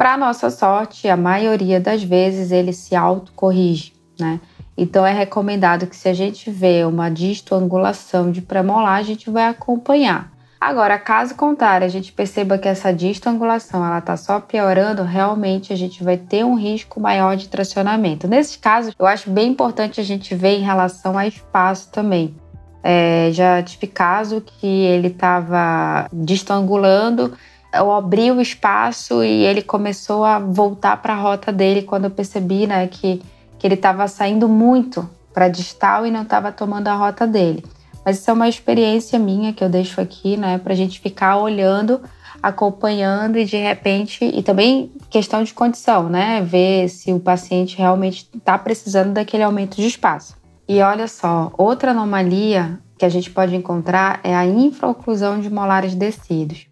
Para 0.00 0.16
nossa 0.16 0.48
sorte, 0.48 1.10
a 1.10 1.16
maioria 1.16 1.78
das 1.78 2.02
vezes 2.02 2.50
ele 2.52 2.72
se 2.72 2.96
autocorrige, 2.96 3.92
né? 4.18 4.40
Então 4.74 5.04
é 5.04 5.12
recomendado 5.12 5.86
que 5.86 5.94
se 5.94 6.08
a 6.08 6.14
gente 6.14 6.50
vê 6.50 6.86
uma 6.86 7.10
distoangulação 7.10 8.30
de 8.32 8.40
premolar, 8.40 8.96
a 8.96 9.02
gente 9.02 9.28
vai 9.28 9.44
acompanhar. 9.44 10.32
Agora, 10.58 10.98
caso 10.98 11.34
contrário, 11.34 11.84
a 11.86 11.90
gente 11.90 12.12
perceba 12.12 12.56
que 12.56 12.66
essa 12.66 12.94
distoangulação 12.94 13.84
ela 13.84 13.98
está 13.98 14.16
só 14.16 14.40
piorando, 14.40 15.02
realmente 15.02 15.70
a 15.70 15.76
gente 15.76 16.02
vai 16.02 16.16
ter 16.16 16.46
um 16.46 16.54
risco 16.54 16.98
maior 16.98 17.36
de 17.36 17.50
tracionamento. 17.50 18.26
Nesses 18.26 18.56
casos, 18.56 18.94
eu 18.98 19.06
acho 19.06 19.28
bem 19.28 19.50
importante 19.50 20.00
a 20.00 20.04
gente 20.04 20.34
ver 20.34 20.56
em 20.56 20.62
relação 20.62 21.18
a 21.18 21.26
espaço 21.26 21.90
também. 21.92 22.34
É, 22.82 23.28
já 23.34 23.62
tive 23.62 23.86
caso 23.86 24.40
que 24.40 24.66
ele 24.66 25.08
estava 25.08 26.08
distoangulando, 26.10 27.36
eu 27.72 27.92
abri 27.92 28.30
o 28.30 28.40
espaço 28.40 29.22
e 29.22 29.44
ele 29.44 29.62
começou 29.62 30.24
a 30.24 30.38
voltar 30.38 30.96
para 30.98 31.14
a 31.14 31.20
rota 31.20 31.52
dele 31.52 31.82
quando 31.82 32.04
eu 32.04 32.10
percebi 32.10 32.66
né, 32.66 32.86
que 32.86 33.22
que 33.60 33.66
ele 33.66 33.74
estava 33.74 34.08
saindo 34.08 34.48
muito 34.48 35.08
para 35.34 35.46
distal 35.46 36.06
e 36.06 36.10
não 36.10 36.22
estava 36.22 36.50
tomando 36.50 36.88
a 36.88 36.94
rota 36.94 37.26
dele. 37.26 37.62
Mas 38.04 38.18
isso 38.18 38.30
é 38.30 38.32
uma 38.32 38.48
experiência 38.48 39.18
minha 39.18 39.52
que 39.52 39.62
eu 39.62 39.68
deixo 39.68 40.00
aqui, 40.00 40.36
né, 40.36 40.56
para 40.56 40.72
a 40.72 40.76
gente 40.76 40.98
ficar 40.98 41.36
olhando, 41.36 42.00
acompanhando 42.42 43.38
e 43.38 43.44
de 43.44 43.58
repente, 43.58 44.24
e 44.24 44.42
também 44.42 44.90
questão 45.10 45.44
de 45.44 45.52
condição, 45.52 46.08
né, 46.08 46.40
ver 46.40 46.88
se 46.88 47.12
o 47.12 47.20
paciente 47.20 47.76
realmente 47.76 48.26
está 48.34 48.56
precisando 48.56 49.12
daquele 49.12 49.42
aumento 49.42 49.76
de 49.76 49.86
espaço. 49.86 50.34
E 50.66 50.80
olha 50.80 51.06
só, 51.06 51.52
outra 51.58 51.90
anomalia 51.90 52.78
que 52.96 53.04
a 53.04 53.10
gente 53.10 53.30
pode 53.30 53.54
encontrar 53.54 54.20
é 54.24 54.34
a 54.34 54.46
infraoclusão 54.46 55.38
de 55.38 55.50
molares 55.50 55.94
descidos. 55.94 56.66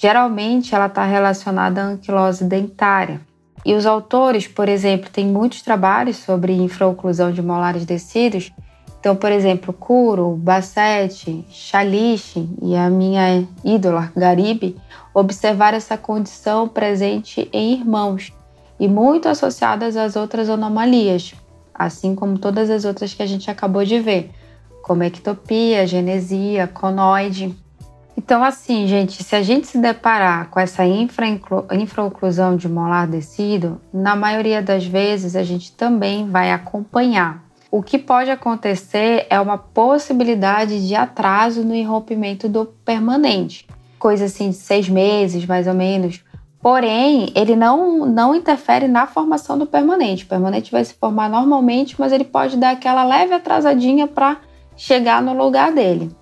Geralmente 0.00 0.74
ela 0.74 0.86
está 0.86 1.04
relacionada 1.04 1.82
à 1.82 1.84
anquilose 1.84 2.42
dentária, 2.42 3.20
e 3.66 3.74
os 3.74 3.84
autores, 3.84 4.48
por 4.48 4.66
exemplo, 4.66 5.10
têm 5.10 5.26
muitos 5.26 5.60
trabalhos 5.60 6.16
sobre 6.16 6.54
infraoclusão 6.54 7.30
de 7.30 7.42
molares 7.42 7.84
descidos. 7.84 8.50
Então, 8.98 9.14
por 9.14 9.30
exemplo, 9.30 9.74
Kuro, 9.74 10.36
Bassetti, 10.36 11.44
Chaliche 11.50 12.48
e 12.62 12.74
a 12.74 12.88
minha 12.88 13.46
ídola 13.62 14.10
Garibe 14.16 14.74
observaram 15.12 15.76
essa 15.76 15.98
condição 15.98 16.66
presente 16.66 17.46
em 17.52 17.74
irmãos 17.74 18.32
e 18.78 18.88
muito 18.88 19.28
associadas 19.28 19.98
às 19.98 20.16
outras 20.16 20.48
anomalias, 20.48 21.34
assim 21.74 22.14
como 22.14 22.38
todas 22.38 22.70
as 22.70 22.86
outras 22.86 23.12
que 23.12 23.22
a 23.22 23.26
gente 23.26 23.50
acabou 23.50 23.84
de 23.84 23.98
ver, 23.98 24.30
como 24.82 25.02
ectopia, 25.02 25.86
genesia, 25.86 26.66
conoide. 26.66 27.54
Então, 28.22 28.44
assim, 28.44 28.86
gente, 28.86 29.24
se 29.24 29.34
a 29.34 29.40
gente 29.40 29.66
se 29.66 29.78
deparar 29.78 30.50
com 30.50 30.60
essa 30.60 30.82
infraoclusão 30.84 32.54
de 32.54 32.68
molar 32.68 33.06
descido, 33.06 33.80
na 33.90 34.14
maioria 34.14 34.60
das 34.60 34.84
vezes 34.84 35.34
a 35.34 35.42
gente 35.42 35.72
também 35.72 36.28
vai 36.28 36.52
acompanhar. 36.52 37.42
O 37.70 37.82
que 37.82 37.96
pode 37.96 38.30
acontecer 38.30 39.26
é 39.30 39.40
uma 39.40 39.56
possibilidade 39.56 40.86
de 40.86 40.94
atraso 40.94 41.64
no 41.64 41.74
irrompimento 41.74 42.46
do 42.46 42.66
permanente. 42.66 43.66
coisa 43.98 44.26
assim 44.26 44.50
de 44.50 44.56
seis 44.56 44.86
meses, 44.86 45.46
mais 45.46 45.66
ou 45.66 45.74
menos. 45.74 46.22
Porém, 46.60 47.32
ele 47.34 47.56
não, 47.56 48.04
não 48.04 48.34
interfere 48.34 48.86
na 48.86 49.06
formação 49.06 49.56
do 49.56 49.64
permanente. 49.64 50.24
O 50.24 50.28
permanente 50.28 50.70
vai 50.70 50.84
se 50.84 50.92
formar 50.92 51.30
normalmente, 51.30 51.96
mas 51.98 52.12
ele 52.12 52.24
pode 52.24 52.58
dar 52.58 52.72
aquela 52.72 53.02
leve 53.02 53.32
atrasadinha 53.32 54.06
para 54.06 54.36
chegar 54.76 55.22
no 55.22 55.32
lugar 55.32 55.72
dele. 55.72 56.19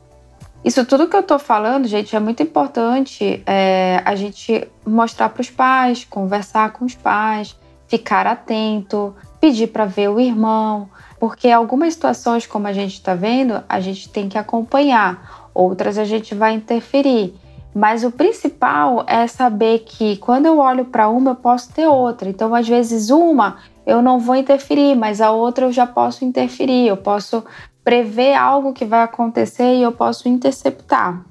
Isso 0.64 0.84
tudo 0.84 1.08
que 1.08 1.16
eu 1.16 1.20
estou 1.20 1.38
falando, 1.38 1.86
gente, 1.86 2.14
é 2.14 2.20
muito 2.20 2.42
importante 2.42 3.42
é, 3.46 4.02
a 4.04 4.14
gente 4.14 4.68
mostrar 4.84 5.28
para 5.28 5.40
os 5.40 5.50
pais, 5.50 6.04
conversar 6.04 6.72
com 6.72 6.84
os 6.84 6.94
pais, 6.94 7.56
ficar 7.86 8.26
atento, 8.26 9.14
pedir 9.40 9.68
para 9.68 9.84
ver 9.84 10.10
o 10.10 10.20
irmão, 10.20 10.88
porque 11.18 11.48
algumas 11.50 11.94
situações, 11.94 12.46
como 12.46 12.66
a 12.66 12.72
gente 12.72 12.94
está 12.94 13.14
vendo, 13.14 13.62
a 13.68 13.80
gente 13.80 14.08
tem 14.08 14.28
que 14.28 14.36
acompanhar, 14.36 15.48
outras 15.54 15.96
a 15.96 16.04
gente 16.04 16.34
vai 16.34 16.54
interferir. 16.54 17.34
Mas 17.74 18.02
o 18.02 18.10
principal 18.10 19.04
é 19.06 19.26
saber 19.26 19.80
que 19.80 20.16
quando 20.16 20.46
eu 20.46 20.58
olho 20.58 20.86
para 20.86 21.08
uma, 21.08 21.32
eu 21.32 21.34
posso 21.36 21.72
ter 21.72 21.86
outra. 21.86 22.28
Então, 22.28 22.54
às 22.54 22.66
vezes, 22.66 23.10
uma 23.10 23.58
eu 23.86 24.02
não 24.02 24.18
vou 24.18 24.36
interferir, 24.36 24.94
mas 24.94 25.20
a 25.20 25.30
outra 25.30 25.66
eu 25.66 25.72
já 25.72 25.86
posso 25.86 26.24
interferir, 26.24 26.86
eu 26.88 26.96
posso 26.96 27.42
prever 27.88 28.35
algo 28.35 28.75
que 28.75 28.85
vai 28.85 29.02
acontecer 29.02 29.76
e 29.76 29.83
eu 29.83 29.90
posso 29.90 30.28
interceptar. 30.28 31.25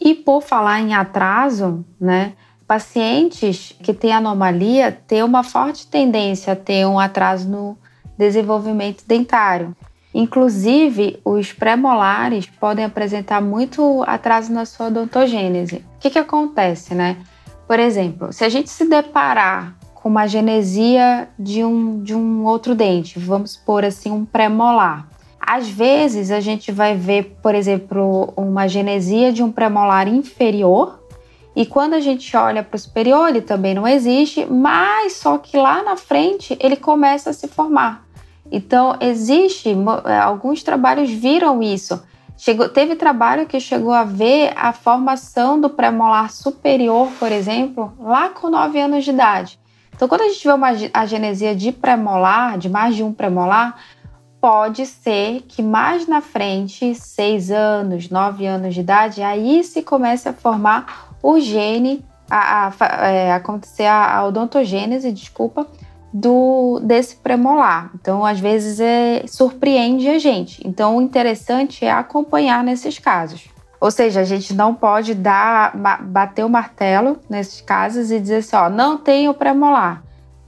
E 0.00 0.14
por 0.14 0.40
falar 0.40 0.80
em 0.80 0.94
atraso, 0.94 1.84
né? 2.00 2.32
Pacientes 2.66 3.76
que 3.82 3.92
têm 3.92 4.10
anomalia 4.10 4.98
têm 5.06 5.22
uma 5.22 5.42
forte 5.42 5.86
tendência 5.86 6.54
a 6.54 6.56
ter 6.56 6.86
um 6.86 6.98
atraso 6.98 7.46
no 7.46 7.76
desenvolvimento 8.16 9.04
dentário. 9.06 9.76
Inclusive, 10.14 11.20
os 11.22 11.52
pré-molares 11.52 12.46
podem 12.46 12.86
apresentar 12.86 13.42
muito 13.42 14.02
atraso 14.06 14.50
na 14.50 14.64
sua 14.64 14.86
odontogênese. 14.86 15.84
O 15.96 15.98
que, 16.00 16.08
que 16.08 16.18
acontece, 16.18 16.94
né? 16.94 17.18
Por 17.68 17.78
exemplo, 17.78 18.32
se 18.32 18.42
a 18.42 18.48
gente 18.48 18.70
se 18.70 18.88
deparar 18.88 19.76
com 19.92 20.08
uma 20.08 20.26
genesia 20.26 21.28
de 21.38 21.62
um, 21.62 22.02
de 22.02 22.14
um 22.14 22.46
outro 22.46 22.74
dente, 22.74 23.18
vamos 23.18 23.50
supor 23.50 23.84
assim, 23.84 24.10
um 24.10 24.24
pré-molar. 24.24 25.09
Às 25.52 25.68
vezes 25.68 26.30
a 26.30 26.38
gente 26.38 26.70
vai 26.70 26.94
ver, 26.94 27.36
por 27.42 27.56
exemplo, 27.56 28.32
uma 28.36 28.68
genesia 28.68 29.32
de 29.32 29.42
um 29.42 29.50
pré-molar 29.50 30.06
inferior, 30.06 31.00
e 31.56 31.66
quando 31.66 31.94
a 31.94 31.98
gente 31.98 32.36
olha 32.36 32.62
para 32.62 32.76
o 32.76 32.78
superior, 32.78 33.28
ele 33.28 33.40
também 33.40 33.74
não 33.74 33.84
existe, 33.84 34.46
mas 34.46 35.14
só 35.14 35.38
que 35.38 35.56
lá 35.56 35.82
na 35.82 35.96
frente 35.96 36.56
ele 36.60 36.76
começa 36.76 37.30
a 37.30 37.32
se 37.32 37.48
formar. 37.48 38.06
Então, 38.52 38.96
existe, 39.00 39.74
é, 40.04 40.18
alguns 40.18 40.62
trabalhos 40.62 41.10
viram 41.10 41.60
isso. 41.60 42.00
Chegou, 42.38 42.68
teve 42.68 42.94
trabalho 42.94 43.44
que 43.44 43.58
chegou 43.58 43.92
a 43.92 44.04
ver 44.04 44.52
a 44.54 44.72
formação 44.72 45.60
do 45.60 45.68
pré-molar 45.68 46.30
superior, 46.30 47.08
por 47.18 47.32
exemplo, 47.32 47.92
lá 47.98 48.28
com 48.28 48.50
9 48.50 48.80
anos 48.80 49.04
de 49.04 49.10
idade. 49.10 49.58
Então, 49.96 50.06
quando 50.06 50.20
a 50.20 50.28
gente 50.28 50.46
vê 50.46 50.52
uma 50.52 50.70
agenesia 50.94 51.56
de 51.56 51.72
pré-molar, 51.72 52.56
de 52.56 52.68
mais 52.68 52.94
de 52.94 53.02
um 53.02 53.12
pré-molar, 53.12 53.76
pode 54.40 54.86
ser 54.86 55.42
que 55.42 55.62
mais 55.62 56.06
na 56.06 56.20
frente, 56.20 56.94
6 56.94 57.50
anos, 57.50 58.08
9 58.08 58.46
anos 58.46 58.74
de 58.74 58.80
idade, 58.80 59.22
aí 59.22 59.62
se 59.62 59.82
comece 59.82 60.28
a 60.28 60.32
formar 60.32 61.10
o 61.22 61.38
gene, 61.38 62.04
a, 62.30 62.66
a, 62.66 62.72
a 62.80 63.06
é, 63.08 63.32
acontecer 63.32 63.84
a, 63.84 64.16
a 64.16 64.26
odontogênese, 64.26 65.12
desculpa, 65.12 65.66
do 66.12 66.80
desse 66.82 67.16
premolar. 67.16 67.90
Então, 67.94 68.24
às 68.24 68.40
vezes, 68.40 68.80
é, 68.80 69.24
surpreende 69.26 70.08
a 70.08 70.18
gente. 70.18 70.66
Então, 70.66 70.96
o 70.96 71.02
interessante 71.02 71.84
é 71.84 71.90
acompanhar 71.90 72.64
nesses 72.64 72.98
casos. 72.98 73.48
Ou 73.80 73.90
seja, 73.90 74.20
a 74.20 74.24
gente 74.24 74.52
não 74.52 74.74
pode 74.74 75.14
dar, 75.14 75.74
bater 76.02 76.44
o 76.44 76.50
martelo 76.50 77.18
nesses 77.28 77.60
casos 77.60 78.10
e 78.10 78.20
dizer 78.20 78.36
assim, 78.36 78.56
ó, 78.56 78.68
não 78.68 78.98
tem 78.98 79.28
o 79.28 79.34
premolar. 79.34 80.02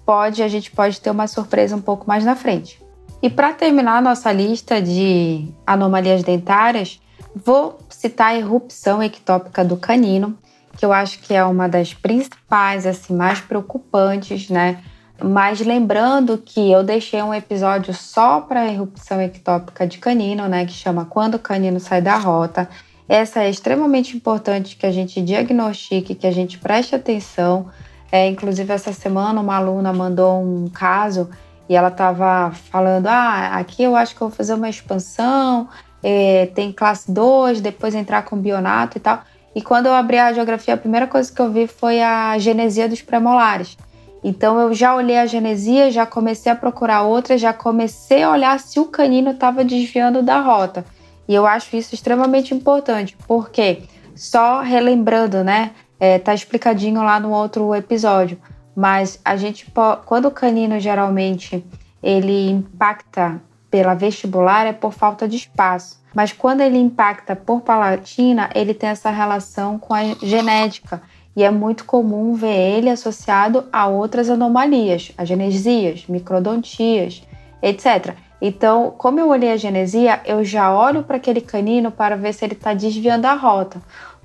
Pode, 0.04 0.42
a 0.42 0.48
gente 0.48 0.70
pode 0.70 1.00
ter 1.00 1.10
uma 1.10 1.26
surpresa 1.26 1.74
um 1.76 1.80
pouco 1.80 2.06
mais 2.06 2.24
na 2.24 2.36
frente. 2.36 2.81
E 3.22 3.30
para 3.30 3.52
terminar 3.52 4.02
nossa 4.02 4.32
lista 4.32 4.82
de 4.82 5.46
anomalias 5.64 6.24
dentárias, 6.24 7.00
vou 7.34 7.78
citar 7.88 8.30
a 8.30 8.36
erupção 8.36 9.00
ectópica 9.00 9.64
do 9.64 9.76
canino, 9.76 10.36
que 10.76 10.84
eu 10.84 10.92
acho 10.92 11.20
que 11.20 11.32
é 11.32 11.44
uma 11.44 11.68
das 11.68 11.94
principais, 11.94 12.84
assim, 12.84 13.14
mais 13.14 13.40
preocupantes, 13.40 14.50
né? 14.50 14.82
Mas 15.22 15.60
lembrando 15.60 16.36
que 16.36 16.72
eu 16.72 16.82
deixei 16.82 17.22
um 17.22 17.32
episódio 17.32 17.94
só 17.94 18.40
para 18.40 18.66
erupção 18.66 19.20
ectópica 19.20 19.86
de 19.86 19.98
canino, 19.98 20.48
né, 20.48 20.66
que 20.66 20.72
chama 20.72 21.04
Quando 21.04 21.36
o 21.36 21.38
canino 21.38 21.78
sai 21.78 22.02
da 22.02 22.16
rota. 22.16 22.68
Essa 23.08 23.44
é 23.44 23.50
extremamente 23.50 24.16
importante 24.16 24.74
que 24.74 24.84
a 24.84 24.90
gente 24.90 25.22
diagnostique, 25.22 26.16
que 26.16 26.26
a 26.26 26.32
gente 26.32 26.58
preste 26.58 26.96
atenção. 26.96 27.68
É, 28.10 28.26
inclusive, 28.26 28.72
essa 28.72 28.92
semana, 28.92 29.40
uma 29.40 29.56
aluna 29.56 29.92
mandou 29.92 30.42
um 30.42 30.68
caso 30.68 31.30
e 31.72 31.74
ela 31.74 31.88
estava 31.88 32.52
falando: 32.70 33.06
Ah, 33.06 33.52
aqui 33.54 33.82
eu 33.82 33.96
acho 33.96 34.14
que 34.14 34.20
eu 34.20 34.28
vou 34.28 34.36
fazer 34.36 34.52
uma 34.52 34.68
expansão, 34.68 35.66
é, 36.02 36.44
tem 36.54 36.70
classe 36.70 37.10
2, 37.10 37.62
depois 37.62 37.94
entrar 37.94 38.26
com 38.26 38.36
bionato 38.36 38.98
e 38.98 39.00
tal. 39.00 39.22
E 39.54 39.62
quando 39.62 39.86
eu 39.86 39.94
abri 39.94 40.18
a 40.18 40.34
geografia, 40.34 40.74
a 40.74 40.76
primeira 40.76 41.06
coisa 41.06 41.32
que 41.32 41.40
eu 41.40 41.50
vi 41.50 41.66
foi 41.66 42.02
a 42.02 42.36
genesia 42.36 42.86
dos 42.86 43.00
premolares. 43.00 43.78
Então 44.22 44.60
eu 44.60 44.74
já 44.74 44.94
olhei 44.94 45.18
a 45.18 45.24
genesia, 45.24 45.90
já 45.90 46.04
comecei 46.04 46.52
a 46.52 46.56
procurar 46.56 47.04
outra, 47.04 47.38
já 47.38 47.54
comecei 47.54 48.22
a 48.22 48.30
olhar 48.30 48.60
se 48.60 48.78
o 48.78 48.84
canino 48.84 49.30
estava 49.30 49.64
desviando 49.64 50.22
da 50.22 50.40
rota. 50.40 50.84
E 51.26 51.34
eu 51.34 51.46
acho 51.46 51.74
isso 51.74 51.94
extremamente 51.94 52.52
importante, 52.52 53.16
porque 53.26 53.84
só 54.14 54.60
relembrando, 54.60 55.42
né? 55.42 55.70
É, 55.98 56.18
tá 56.18 56.34
explicadinho 56.34 57.02
lá 57.02 57.18
no 57.18 57.30
outro 57.30 57.74
episódio. 57.74 58.38
Mas 58.74 59.20
a 59.24 59.36
gente 59.36 59.70
quando 60.06 60.26
o 60.26 60.30
canino 60.30 60.78
geralmente 60.80 61.64
ele 62.02 62.50
impacta 62.50 63.40
pela 63.70 63.94
vestibular 63.94 64.66
é 64.66 64.72
por 64.72 64.92
falta 64.92 65.26
de 65.28 65.36
espaço. 65.36 66.02
Mas 66.14 66.32
quando 66.32 66.60
ele 66.60 66.76
impacta 66.76 67.34
por 67.34 67.62
palatina, 67.62 68.50
ele 68.54 68.74
tem 68.74 68.90
essa 68.90 69.10
relação 69.10 69.78
com 69.78 69.94
a 69.94 70.02
genética 70.22 71.00
e 71.34 71.42
é 71.42 71.50
muito 71.50 71.84
comum 71.84 72.34
ver 72.34 72.76
ele 72.76 72.90
associado 72.90 73.64
a 73.72 73.86
outras 73.86 74.28
anomalias, 74.28 75.12
a 75.16 75.24
genesias, 75.24 76.04
microdontias, 76.06 77.22
etc. 77.62 78.14
Então, 78.40 78.92
como 78.98 79.20
eu 79.20 79.28
olhei 79.28 79.52
a 79.52 79.56
genesia, 79.56 80.20
eu 80.26 80.44
já 80.44 80.74
olho 80.76 81.04
para 81.04 81.16
aquele 81.16 81.40
canino 81.40 81.90
para 81.90 82.16
ver 82.16 82.34
se 82.34 82.44
ele 82.44 82.54
está 82.54 82.74
desviando 82.74 83.24
a 83.26 83.34
rota. 83.34 83.80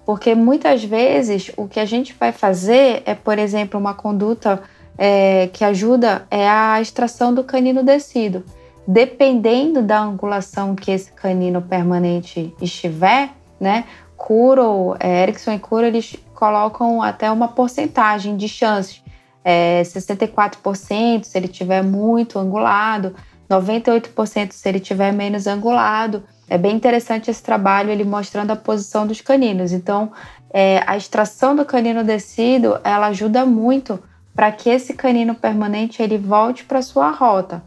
Porque 0.07 0.33
muitas 0.33 0.85
vezes 0.85 1.51
o 1.57 1.67
que 1.67 1.81
a 1.81 1.85
gente 1.85 2.15
vai 2.17 2.31
fazer 2.31 3.03
é, 3.05 3.13
por 3.13 3.37
exemplo, 3.37 3.77
uma 3.77 3.93
conduta 3.93 4.63
é, 4.97 5.49
que 5.51 5.65
ajuda 5.65 6.25
é 6.31 6.47
a 6.47 6.79
extração 6.79 7.33
do 7.33 7.43
canino 7.43 7.83
descido. 7.83 8.45
Dependendo 8.87 9.81
da 9.81 9.99
angulação 9.99 10.75
que 10.75 10.91
esse 10.91 11.11
canino 11.11 11.61
permanente 11.61 12.55
estiver, 12.61 13.31
né? 13.59 13.83
Kuro, 14.15 14.95
é, 14.97 15.23
Erickson 15.23 15.51
e 15.51 15.59
Kuro, 15.59 15.85
eles 15.85 16.15
colocam 16.33 17.03
até 17.03 17.29
uma 17.29 17.49
porcentagem 17.49 18.37
de 18.37 18.47
chances. 18.47 19.03
É, 19.43 19.81
64% 19.81 21.25
se 21.25 21.37
ele 21.37 21.49
tiver 21.49 21.83
muito 21.83 22.39
angulado, 22.39 23.13
98% 23.49 24.53
se 24.53 24.69
ele 24.69 24.79
tiver 24.79 25.11
menos 25.11 25.47
angulado. 25.47 26.23
É 26.49 26.57
bem 26.57 26.75
interessante 26.75 27.29
esse 27.29 27.43
trabalho, 27.43 27.89
ele 27.89 28.03
mostrando 28.03 28.51
a 28.51 28.55
posição 28.55 29.05
dos 29.05 29.19
caninos. 29.21 29.73
Então, 29.73 30.11
é, 30.51 30.81
a 30.87 30.95
extração 30.95 31.55
do 31.55 31.65
canino 31.65 32.03
descido, 32.03 32.79
ela 32.83 33.07
ajuda 33.07 33.45
muito 33.45 33.99
para 34.33 34.51
que 34.51 34.69
esse 34.69 34.93
canino 34.93 35.35
permanente 35.35 36.01
ele 36.01 36.17
volte 36.17 36.63
para 36.63 36.81
sua 36.81 37.09
rota. 37.11 37.61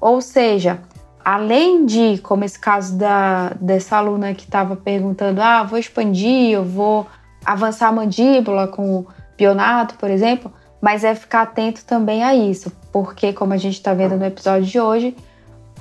Ou 0.00 0.20
seja, 0.20 0.80
além 1.24 1.86
de, 1.86 2.18
como 2.18 2.44
esse 2.44 2.58
caso 2.58 2.96
da, 2.96 3.50
dessa 3.60 3.96
aluna 3.96 4.34
que 4.34 4.44
estava 4.44 4.76
perguntando, 4.76 5.40
ah, 5.40 5.62
vou 5.62 5.78
expandir, 5.78 6.50
eu 6.50 6.64
vou 6.64 7.06
avançar 7.44 7.88
a 7.88 7.92
mandíbula 7.92 8.68
com 8.68 9.06
bionato, 9.36 9.94
por 9.94 10.10
exemplo, 10.10 10.52
mas 10.80 11.04
é 11.04 11.14
ficar 11.14 11.42
atento 11.42 11.84
também 11.84 12.22
a 12.22 12.34
isso, 12.34 12.72
porque 12.92 13.32
como 13.32 13.52
a 13.52 13.56
gente 13.56 13.74
está 13.74 13.94
vendo 13.94 14.16
no 14.16 14.24
episódio 14.24 14.66
de 14.66 14.80
hoje, 14.80 15.16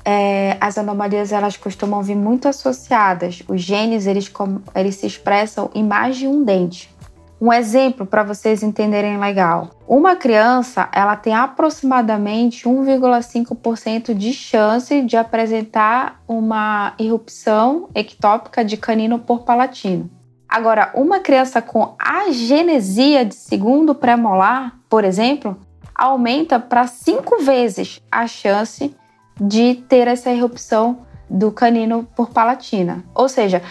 é, 0.06 0.56
as 0.62 0.78
anomalias 0.78 1.32
elas 1.32 1.58
costumam 1.58 2.04
vir 2.04 2.16
muito 2.16 2.48
associadas. 2.48 3.42
Os 3.48 3.62
genes 3.62 4.06
eles, 4.06 4.32
eles 4.76 4.96
se 4.96 5.08
expressam 5.08 5.72
em 5.74 5.84
mais 5.84 6.16
de 6.16 6.28
um 6.28 6.44
dente. 6.44 6.94
Um 7.42 7.52
exemplo 7.52 8.06
para 8.06 8.24
vocês 8.24 8.64
entenderem 8.64 9.20
legal. 9.20 9.72
Uma 9.88 10.16
criança 10.16 10.88
ela 10.94 11.18
tem 11.18 11.34
aproximadamente 11.34 12.66
1,5% 12.66 14.14
de 14.14 14.32
chance 14.32 15.02
de 15.02 15.18
apresentar 15.18 16.22
uma 16.28 16.94
irrupção 16.98 17.90
ectópica 17.94 18.64
de 18.64 18.78
canino 18.78 19.20
por 19.20 19.44
palatino. 19.44 20.10
Agora, 20.48 20.92
uma 20.94 21.20
criança 21.20 21.62
com 21.62 21.96
agenesia 22.00 23.26
de 23.26 23.36
segundo 23.36 23.94
pré-molar, 23.94 24.80
por 24.88 25.04
exemplo, 25.04 25.58
aumenta 25.94 26.60
para 26.60 26.88
cinco 26.88 27.44
vezes 27.44 28.02
a 28.10 28.28
chance 28.28 28.96
de 29.40 29.76
ter 29.88 30.08
essa 30.08 30.32
erupção 30.32 31.00
do 31.30 31.52
canino 31.52 32.08
por 32.16 32.30
palatina. 32.30 33.04
Ou 33.14 33.28
seja, 33.28 33.62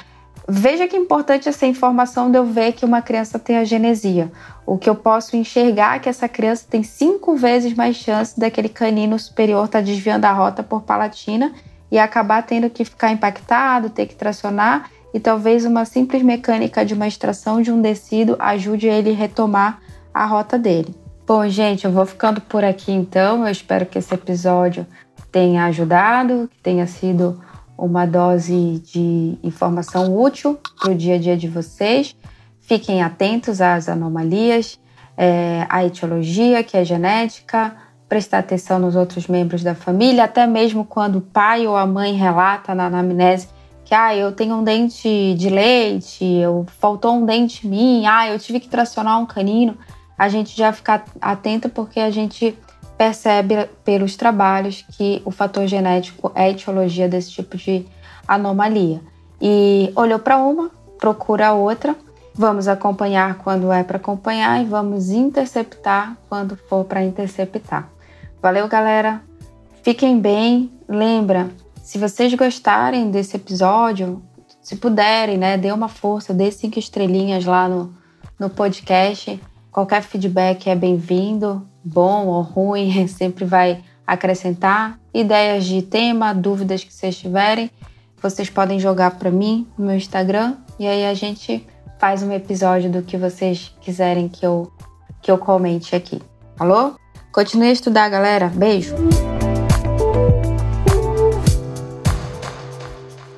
Veja 0.46 0.86
que 0.86 0.94
importante 0.94 1.48
essa 1.48 1.64
informação 1.64 2.30
de 2.30 2.36
eu 2.36 2.44
ver 2.44 2.72
que 2.72 2.84
uma 2.84 3.00
criança 3.00 3.38
tem 3.38 3.56
agenesia. 3.56 4.30
O 4.66 4.76
que 4.76 4.90
eu 4.90 4.94
posso 4.94 5.36
enxergar 5.36 5.96
é 5.96 5.98
que 5.98 6.08
essa 6.08 6.28
criança 6.28 6.66
tem 6.68 6.82
cinco 6.82 7.34
vezes 7.34 7.72
mais 7.72 7.96
chance 7.96 8.38
daquele 8.38 8.68
canino 8.68 9.18
superior 9.18 9.64
estar 9.64 9.78
tá 9.78 9.84
desviando 9.84 10.26
a 10.26 10.32
rota 10.32 10.62
por 10.62 10.82
palatina 10.82 11.50
e 11.90 11.98
acabar 11.98 12.42
tendo 12.42 12.68
que 12.68 12.84
ficar 12.84 13.10
impactado, 13.10 13.88
ter 13.88 14.04
que 14.04 14.14
tracionar 14.14 14.90
e 15.14 15.20
talvez 15.20 15.64
uma 15.64 15.86
simples 15.86 16.22
mecânica 16.22 16.84
de 16.84 16.92
uma 16.92 17.08
extração 17.08 17.62
de 17.62 17.72
um 17.72 17.80
tecido 17.80 18.36
ajude 18.38 18.86
ele 18.86 19.12
a 19.12 19.14
retomar 19.14 19.80
a 20.12 20.26
rota 20.26 20.58
dele. 20.58 20.94
Bom, 21.26 21.48
gente, 21.48 21.86
eu 21.86 21.90
vou 21.90 22.04
ficando 22.04 22.42
por 22.42 22.62
aqui 22.62 22.92
então. 22.92 23.46
Eu 23.46 23.50
espero 23.50 23.86
que 23.86 23.98
esse 23.98 24.12
episódio 24.12 24.86
tenha 25.34 25.64
ajudado, 25.64 26.48
que 26.48 26.60
tenha 26.62 26.86
sido 26.86 27.42
uma 27.76 28.06
dose 28.06 28.80
de 28.84 29.36
informação 29.42 30.16
útil 30.16 30.56
para 30.80 30.92
o 30.92 30.94
dia 30.94 31.16
a 31.16 31.18
dia 31.18 31.36
de 31.36 31.48
vocês. 31.48 32.14
Fiquem 32.60 33.02
atentos 33.02 33.60
às 33.60 33.88
anomalias, 33.88 34.78
é, 35.16 35.66
à 35.68 35.84
etiologia, 35.84 36.62
que 36.62 36.76
é 36.76 36.84
genética, 36.84 37.74
prestar 38.08 38.38
atenção 38.38 38.78
nos 38.78 38.94
outros 38.94 39.26
membros 39.26 39.64
da 39.64 39.74
família, 39.74 40.22
até 40.22 40.46
mesmo 40.46 40.84
quando 40.84 41.16
o 41.16 41.20
pai 41.20 41.66
ou 41.66 41.76
a 41.76 41.84
mãe 41.84 42.14
relata 42.14 42.72
na 42.72 42.86
anamnese 42.86 43.48
que 43.84 43.92
ah, 43.92 44.16
eu 44.16 44.30
tenho 44.30 44.54
um 44.54 44.62
dente 44.64 45.34
de 45.34 45.50
leite, 45.50 46.24
eu 46.24 46.64
faltou 46.78 47.12
um 47.16 47.26
dente 47.26 47.66
em 47.66 47.70
mim, 47.70 48.06
ah, 48.06 48.28
eu 48.28 48.38
tive 48.38 48.60
que 48.60 48.68
tracionar 48.68 49.20
um 49.20 49.26
canino, 49.26 49.76
a 50.16 50.28
gente 50.28 50.56
já 50.56 50.72
fica 50.72 51.04
atento 51.20 51.68
porque 51.68 52.00
a 52.00 52.10
gente 52.10 52.56
percebe 52.96 53.68
pelos 53.84 54.16
trabalhos 54.16 54.84
que 54.96 55.20
o 55.24 55.30
fator 55.30 55.66
genético 55.66 56.30
é 56.34 56.44
a 56.44 56.50
etiologia 56.50 57.08
desse 57.08 57.30
tipo 57.30 57.56
de 57.56 57.86
anomalia. 58.26 59.00
E 59.40 59.92
olhou 59.96 60.18
para 60.18 60.38
uma, 60.38 60.70
procura 60.98 61.52
outra. 61.52 61.94
Vamos 62.34 62.66
acompanhar 62.66 63.36
quando 63.38 63.70
é 63.70 63.84
para 63.84 63.96
acompanhar 63.96 64.60
e 64.60 64.64
vamos 64.64 65.10
interceptar 65.10 66.16
quando 66.28 66.56
for 66.56 66.84
para 66.84 67.04
interceptar. 67.04 67.88
Valeu, 68.42 68.66
galera. 68.68 69.22
Fiquem 69.82 70.18
bem. 70.18 70.70
Lembra, 70.88 71.50
se 71.82 71.98
vocês 71.98 72.32
gostarem 72.34 73.10
desse 73.10 73.36
episódio, 73.36 74.22
se 74.60 74.76
puderem, 74.76 75.36
né, 75.36 75.58
dê 75.58 75.70
uma 75.70 75.88
força, 75.88 76.32
dê 76.32 76.50
cinco 76.50 76.78
estrelinhas 76.78 77.44
lá 77.44 77.68
no, 77.68 77.94
no 78.38 78.48
podcast. 78.48 79.40
Qualquer 79.74 80.02
feedback 80.02 80.70
é 80.70 80.76
bem-vindo 80.76 81.66
bom 81.84 82.28
ou 82.28 82.42
ruim, 82.42 83.06
sempre 83.08 83.44
vai 83.44 83.82
acrescentar. 84.06 85.00
Ideias 85.12 85.64
de 85.64 85.82
tema, 85.82 86.32
dúvidas 86.32 86.84
que 86.84 86.94
vocês 86.94 87.18
tiverem, 87.18 87.68
vocês 88.22 88.48
podem 88.48 88.78
jogar 88.78 89.18
para 89.18 89.32
mim 89.32 89.66
no 89.76 89.86
meu 89.86 89.96
Instagram 89.96 90.58
e 90.78 90.86
aí 90.86 91.04
a 91.04 91.12
gente 91.12 91.66
faz 91.98 92.22
um 92.22 92.32
episódio 92.32 92.88
do 92.88 93.02
que 93.02 93.16
vocês 93.16 93.74
quiserem 93.80 94.28
que 94.28 94.46
eu 94.46 94.72
que 95.20 95.30
eu 95.30 95.38
comente 95.38 95.96
aqui. 95.96 96.22
Falou? 96.54 96.94
Continue 97.32 97.70
a 97.70 97.72
estudar, 97.72 98.08
galera. 98.08 98.48
Beijo. 98.54 98.94